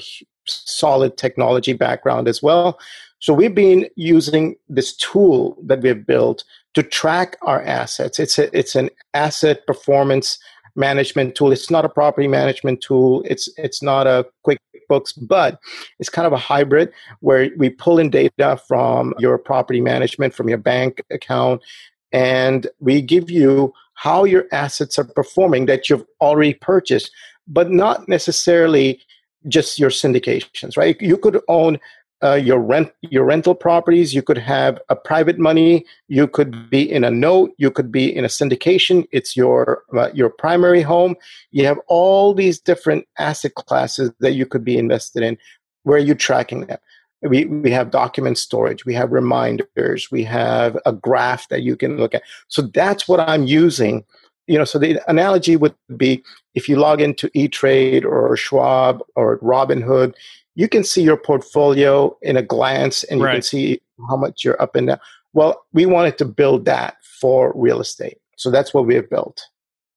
solid 0.53 1.17
technology 1.17 1.73
background 1.73 2.29
as 2.29 2.43
well. 2.43 2.79
So 3.19 3.33
we've 3.33 3.55
been 3.55 3.89
using 3.97 4.57
this 4.69 4.97
tool 4.97 5.57
that 5.65 5.81
we've 5.81 6.07
built 6.07 6.45
to 6.75 6.83
track 6.83 7.37
our 7.43 7.63
assets. 7.63 8.19
It's 8.19 8.39
a, 8.39 8.57
it's 8.57 8.75
an 8.75 8.91
asset 9.15 9.67
performance 9.67 10.39
management 10.75 11.35
tool. 11.35 11.53
It's 11.53 11.71
not 11.71 11.85
a 11.85 11.89
property 11.89 12.29
management 12.29 12.81
tool. 12.81 13.23
It's 13.27 13.49
it's 13.57 13.83
not 13.83 14.07
a 14.07 14.27
QuickBooks, 14.47 15.15
but 15.21 15.61
it's 15.99 16.09
kind 16.09 16.27
of 16.27 16.33
a 16.33 16.39
hybrid 16.39 16.93
where 17.21 17.51
we 17.57 17.71
pull 17.71 17.99
in 17.99 18.11
data 18.11 18.61
from 18.67 19.15
your 19.19 19.39
property 19.39 19.81
management, 19.81 20.35
from 20.35 20.49
your 20.49 20.59
bank 20.59 21.03
account, 21.11 21.63
and 22.11 22.67
we 22.81 23.03
give 23.03 23.31
you 23.31 23.73
how 23.95 24.25
your 24.25 24.47
assets 24.53 24.99
are 24.99 25.05
performing 25.05 25.67
that 25.67 25.89
you've 25.89 26.05
already 26.21 26.55
purchased, 26.55 27.11
but 27.47 27.71
not 27.71 28.09
necessarily 28.09 29.01
just 29.49 29.79
your 29.79 29.91
syndications, 29.91 30.77
right? 30.77 31.01
You 31.01 31.17
could 31.17 31.41
own 31.49 31.79
uh, 32.23 32.35
your 32.35 32.61
rent 32.61 32.93
your 33.03 33.25
rental 33.25 33.55
properties. 33.55 34.15
You 34.15 34.23
could 34.23 34.39
have 34.39 34.81
a 34.89 34.97
private 34.97 35.39
money. 35.39 35.85
You 36.09 36.29
could 36.29 36.71
be 36.71 36.91
in 36.91 37.03
a 37.05 37.11
note. 37.11 37.53
You 37.59 37.71
could 37.71 37.91
be 37.91 38.15
in 38.15 38.25
a 38.25 38.29
syndication. 38.29 39.07
It's 39.11 39.37
your 39.37 39.83
uh, 39.97 40.11
your 40.15 40.31
primary 40.31 40.83
home. 40.83 41.17
You 41.51 41.67
have 41.67 41.79
all 41.89 42.33
these 42.33 42.61
different 42.61 43.07
asset 43.19 43.55
classes 43.55 44.13
that 44.21 44.33
you 44.33 44.47
could 44.47 44.65
be 44.65 44.79
invested 44.79 45.23
in. 45.23 45.37
Where 45.83 45.97
are 45.97 46.01
you 46.01 46.15
tracking 46.15 46.67
them? 46.67 46.79
We, 47.23 47.45
we 47.45 47.71
have 47.71 47.91
document 47.91 48.39
storage. 48.39 48.85
We 48.85 48.95
have 48.95 49.13
reminders. 49.13 50.11
We 50.11 50.25
have 50.25 50.77
a 50.87 50.93
graph 50.93 51.49
that 51.49 51.63
you 51.63 51.77
can 51.77 51.97
look 51.97 52.15
at. 52.15 52.23
So 52.49 52.63
that's 52.63 53.07
what 53.07 53.21
i'm 53.21 53.45
using 53.45 54.05
you 54.47 54.59
know 54.59 54.65
so 54.65 54.79
the 54.79 55.01
analogy 55.09 55.57
would 55.57 55.75
be 55.97 56.23
if 56.55 56.69
you 56.69 56.77
log 56.77 57.01
into 57.01 57.31
e-trade 57.35 58.05
or 58.05 58.37
schwab 58.37 59.01
or 59.17 59.39
robinhood 59.39 60.15
you 60.55 60.69
can 60.69 60.85
see 60.85 61.03
your 61.03 61.17
portfolio 61.17 62.17
in 62.23 62.37
a 62.37 62.43
glance 62.43 63.05
and 63.05 63.21
you 63.21 63.27
right. 63.27 63.35
can 63.35 63.43
see 63.43 63.81
how 64.09 64.17
much 64.17 64.45
you're 64.45 64.61
up 64.61 64.77
and 64.77 64.89
down. 64.89 65.01
Well, 65.33 65.65
we 65.73 65.87
wanted 65.87 66.19
to 66.19 66.25
build 66.25 66.65
that 66.67 66.97
for 67.21 67.53
real 67.57 67.81
estate. 67.81 68.19
So 68.37 68.51
that's 68.51 68.75
what 68.75 68.87
we 68.87 68.95
have 68.95 69.09
built. 69.09 69.47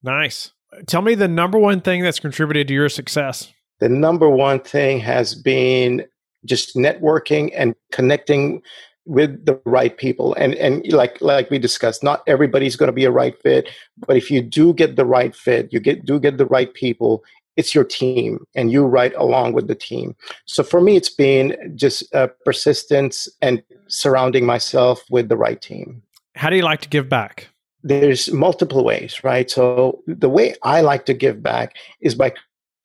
Nice. 0.03 0.51
Tell 0.88 1.01
me 1.01 1.15
the 1.15 1.27
number 1.27 1.58
one 1.58 1.81
thing 1.81 2.03
that's 2.03 2.19
contributed 2.19 2.67
to 2.69 2.73
your 2.73 2.89
success. 2.89 3.51
The 3.79 3.89
number 3.89 4.29
one 4.29 4.60
thing 4.60 4.99
has 4.99 5.36
been 5.36 6.05
just 6.45 6.75
networking 6.75 7.51
and 7.55 7.75
connecting 7.91 8.62
with 9.06 9.46
the 9.46 9.60
right 9.65 9.98
people 9.98 10.34
and 10.36 10.56
and 10.56 10.91
like 10.91 11.22
like 11.22 11.50
we 11.52 11.60
discussed 11.60 12.04
not 12.04 12.24
everybody's 12.26 12.76
going 12.76 12.88
to 12.88 12.94
be 12.94 13.06
a 13.06 13.12
right 13.12 13.39
fit 13.44 13.70
but 14.08 14.18
if 14.18 14.32
you 14.32 14.41
do 14.41 14.74
get 14.74 14.96
the 14.96 15.06
right 15.06 15.36
fit 15.36 15.72
you 15.72 15.80
get 15.80 16.04
do 16.06 16.20
get 16.20 16.38
the 16.38 16.46
right 16.48 16.74
people 16.74 17.24
it's 17.56 17.74
your 17.74 17.84
team 17.84 18.46
and 18.56 18.72
you 18.72 18.86
write 18.86 19.13
along 19.15 19.54
with 19.54 19.68
the 19.68 19.76
team. 19.76 20.15
So 20.46 20.63
for 20.63 20.82
me, 20.82 20.96
it's 20.96 21.10
been 21.10 21.74
just 21.76 22.13
uh, 22.13 22.28
persistence 22.44 23.30
and 23.41 23.63
surrounding 23.88 24.46
myself 24.46 25.04
with 25.10 25.30
the 25.30 25.38
right 25.38 25.62
team. 25.62 26.02
How 26.36 26.50
do 26.50 26.56
you 26.56 26.63
like 26.63 26.82
to 26.82 26.89
give 26.89 27.08
back? 27.08 27.48
There's 27.84 28.32
multiple 28.32 28.84
ways, 28.84 29.24
right? 29.24 29.50
So 29.50 30.02
the 30.08 30.30
way 30.30 30.56
I 30.63 30.82
like 30.82 31.06
to 31.06 31.13
give 31.13 31.41
back 31.41 31.76
is 32.02 32.15
by 32.15 32.34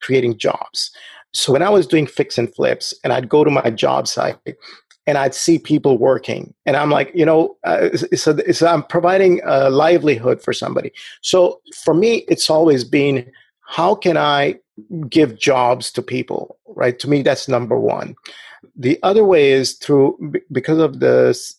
creating 0.01 0.37
jobs. 0.37 0.91
So 1.33 1.51
when 1.51 1.63
I 1.63 1.69
was 1.69 1.87
doing 1.87 2.07
fix 2.07 2.37
and 2.37 2.53
flips 2.53 2.93
and 3.03 3.11
I'd 3.11 3.29
go 3.29 3.43
to 3.43 3.49
my 3.49 3.69
job 3.71 4.07
site 4.07 4.37
and 5.07 5.17
I'd 5.17 5.33
see 5.33 5.57
people 5.57 5.97
working, 5.97 6.53
and 6.65 6.75
I'm 6.77 6.89
like, 6.89 7.11
you 7.13 7.25
know, 7.25 7.57
uh, 7.63 7.89
so, 8.15 8.37
so 8.51 8.67
I'm 8.67 8.83
providing 8.83 9.41
a 9.45 9.69
livelihood 9.69 10.41
for 10.41 10.53
somebody. 10.53 10.91
So 11.21 11.61
for 11.83 11.93
me, 11.93 12.25
it's 12.27 12.49
always 12.49 12.83
been 12.83 13.31
how 13.71 13.95
can 13.95 14.17
I 14.17 14.59
give 15.07 15.39
jobs 15.39 15.91
to 15.93 16.01
people, 16.01 16.57
right? 16.75 16.99
To 16.99 17.09
me, 17.09 17.21
that's 17.21 17.47
number 17.47 17.79
one. 17.79 18.15
The 18.75 18.99
other 19.01 19.23
way 19.23 19.51
is 19.51 19.73
through 19.73 20.33
because 20.51 20.77
of 20.77 20.99
the 20.99 21.15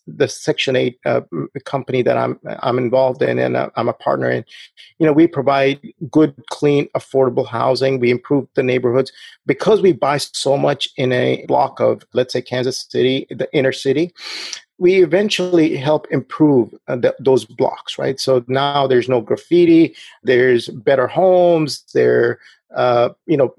the 0.06 0.28
Section 0.28 0.76
Eight 0.76 0.98
uh, 1.06 1.22
company 1.64 2.02
that 2.02 2.18
I'm 2.18 2.38
I'm 2.60 2.76
involved 2.76 3.22
in 3.22 3.38
and 3.38 3.56
uh, 3.56 3.70
I'm 3.76 3.88
a 3.88 3.94
partner 3.94 4.30
in. 4.30 4.44
You 4.98 5.06
know, 5.06 5.12
we 5.12 5.26
provide 5.26 5.80
good, 6.10 6.34
clean, 6.50 6.86
affordable 6.94 7.46
housing. 7.46 7.98
We 7.98 8.10
improve 8.10 8.46
the 8.54 8.62
neighborhoods 8.62 9.10
because 9.46 9.80
we 9.80 9.92
buy 9.92 10.18
so 10.18 10.56
much 10.56 10.88
in 10.96 11.12
a 11.12 11.44
block 11.48 11.80
of, 11.80 12.04
let's 12.12 12.34
say, 12.34 12.42
Kansas 12.42 12.86
City, 12.88 13.26
the 13.30 13.48
inner 13.52 13.72
city 13.72 14.12
we 14.82 15.00
eventually 15.00 15.76
help 15.76 16.08
improve 16.10 16.74
uh, 16.88 16.96
the, 16.96 17.14
those 17.20 17.44
blocks, 17.44 17.98
right? 17.98 18.18
So 18.18 18.44
now 18.48 18.88
there's 18.88 19.08
no 19.08 19.20
graffiti, 19.20 19.94
there's 20.24 20.66
better 20.70 21.06
homes, 21.06 21.84
there, 21.94 22.40
uh, 22.74 23.10
you 23.26 23.36
know, 23.36 23.54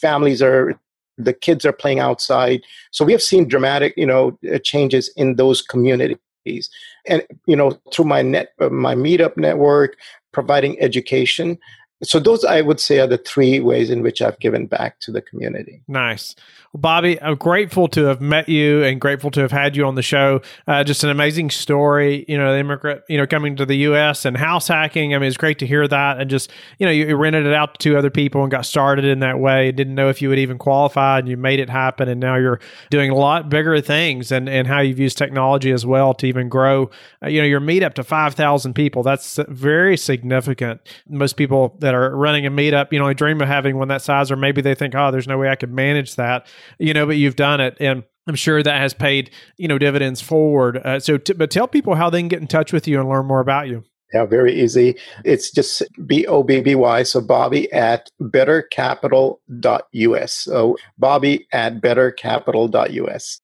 families 0.00 0.42
are, 0.42 0.76
the 1.16 1.32
kids 1.32 1.64
are 1.64 1.72
playing 1.72 2.00
outside. 2.00 2.62
So 2.90 3.04
we 3.04 3.12
have 3.12 3.22
seen 3.22 3.46
dramatic, 3.46 3.94
you 3.96 4.04
know, 4.04 4.36
uh, 4.52 4.58
changes 4.58 5.12
in 5.16 5.36
those 5.36 5.62
communities. 5.62 6.68
And, 7.06 7.22
you 7.46 7.54
know, 7.54 7.78
through 7.92 8.06
my 8.06 8.22
net, 8.22 8.48
uh, 8.60 8.68
my 8.68 8.96
meetup 8.96 9.36
network, 9.36 9.96
providing 10.32 10.80
education, 10.80 11.56
so 12.04 12.18
those 12.18 12.44
i 12.44 12.60
would 12.60 12.80
say 12.80 13.00
are 13.00 13.06
the 13.06 13.18
three 13.18 13.60
ways 13.60 13.90
in 13.90 14.02
which 14.02 14.22
i've 14.22 14.38
given 14.38 14.66
back 14.66 15.00
to 15.00 15.10
the 15.10 15.22
community. 15.22 15.82
Nice. 15.88 16.34
Well, 16.72 16.80
bobby 16.80 17.20
i'm 17.22 17.36
grateful 17.36 17.88
to 17.88 18.04
have 18.04 18.20
met 18.20 18.48
you 18.48 18.82
and 18.84 19.00
grateful 19.00 19.30
to 19.32 19.40
have 19.40 19.52
had 19.52 19.76
you 19.76 19.86
on 19.86 19.94
the 19.94 20.02
show. 20.02 20.42
Uh, 20.66 20.84
just 20.84 21.04
an 21.04 21.10
amazing 21.10 21.50
story 21.50 22.24
you 22.28 22.36
know 22.38 22.52
the 22.52 22.58
immigrant 22.58 23.02
you 23.08 23.16
know 23.16 23.26
coming 23.26 23.56
to 23.56 23.66
the 23.66 23.76
us 23.76 24.24
and 24.24 24.36
house 24.36 24.68
hacking. 24.68 25.14
I 25.14 25.18
mean 25.18 25.28
it's 25.28 25.36
great 25.36 25.58
to 25.60 25.66
hear 25.66 25.86
that 25.88 26.20
and 26.20 26.30
just 26.30 26.50
you 26.78 26.86
know 26.86 26.92
you, 26.92 27.14
rented 27.16 27.46
it 27.46 27.54
out 27.54 27.74
to 27.74 27.78
two 27.78 27.96
other 27.96 28.10
people 28.10 28.42
and 28.42 28.50
got 28.50 28.66
started 28.66 29.04
in 29.04 29.20
that 29.20 29.38
way. 29.38 29.72
Didn't 29.72 29.94
know 29.94 30.08
if 30.08 30.20
you 30.20 30.28
would 30.28 30.38
even 30.38 30.58
qualify 30.58 31.18
and 31.18 31.28
you 31.28 31.36
made 31.36 31.60
it 31.60 31.70
happen. 31.70 32.08
And 32.08 32.20
now 32.20 32.36
you're 32.36 32.60
doing 32.90 33.10
a 33.10 33.14
lot 33.14 33.48
bigger 33.48 33.80
things 33.80 34.32
and 34.32 34.48
and 34.48 34.66
how 34.66 34.80
you've 34.80 34.98
used 34.98 35.16
technology 35.18 35.70
as 35.70 35.86
well 35.86 36.14
to 36.14 36.26
even 36.26 36.48
grow 36.48 36.90
uh, 37.22 37.28
you 37.28 37.40
know 37.40 37.46
your 37.46 37.60
meetup 37.60 37.94
to 37.94 38.04
5000 38.04 38.74
people. 38.74 39.02
That's 39.02 39.38
very 39.48 39.96
significant. 39.96 40.80
Most 41.08 41.36
people 41.36 41.76
that 41.94 42.00
are 42.00 42.16
running 42.16 42.46
a 42.46 42.50
meetup, 42.50 42.92
you 42.92 42.98
know, 42.98 43.06
I 43.06 43.12
dream 43.12 43.40
of 43.40 43.48
having 43.48 43.78
one 43.78 43.88
that 43.88 44.02
size, 44.02 44.30
or 44.30 44.36
maybe 44.36 44.60
they 44.60 44.74
think, 44.74 44.94
oh, 44.94 45.10
there's 45.10 45.28
no 45.28 45.38
way 45.38 45.48
I 45.48 45.56
could 45.56 45.72
manage 45.72 46.16
that, 46.16 46.46
you 46.78 46.92
know, 46.92 47.06
but 47.06 47.16
you've 47.16 47.36
done 47.36 47.60
it. 47.60 47.76
And 47.80 48.04
I'm 48.26 48.34
sure 48.34 48.62
that 48.62 48.80
has 48.80 48.94
paid, 48.94 49.30
you 49.56 49.68
know, 49.68 49.78
dividends 49.78 50.20
forward. 50.20 50.78
Uh, 50.78 51.00
so, 51.00 51.18
t- 51.18 51.34
but 51.34 51.50
tell 51.50 51.68
people 51.68 51.94
how 51.94 52.10
they 52.10 52.20
can 52.20 52.28
get 52.28 52.40
in 52.40 52.46
touch 52.46 52.72
with 52.72 52.88
you 52.88 53.00
and 53.00 53.08
learn 53.08 53.26
more 53.26 53.40
about 53.40 53.68
you. 53.68 53.84
Yeah, 54.12 54.26
very 54.26 54.60
easy. 54.60 54.96
It's 55.24 55.50
just 55.50 55.82
B 56.06 56.26
O 56.26 56.42
B 56.42 56.60
B 56.60 56.74
Y. 56.74 57.02
So 57.02 57.20
Bobby 57.20 57.72
at 57.72 58.10
bettercapital.us. 58.22 60.32
So 60.32 60.76
Bobby 60.98 61.46
at 61.52 61.80
bettercapital.us. 61.80 63.40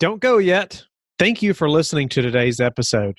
Don't 0.00 0.20
go 0.20 0.38
yet. 0.38 0.84
Thank 1.18 1.42
you 1.42 1.54
for 1.54 1.68
listening 1.68 2.08
to 2.10 2.22
today's 2.22 2.60
episode. 2.60 3.18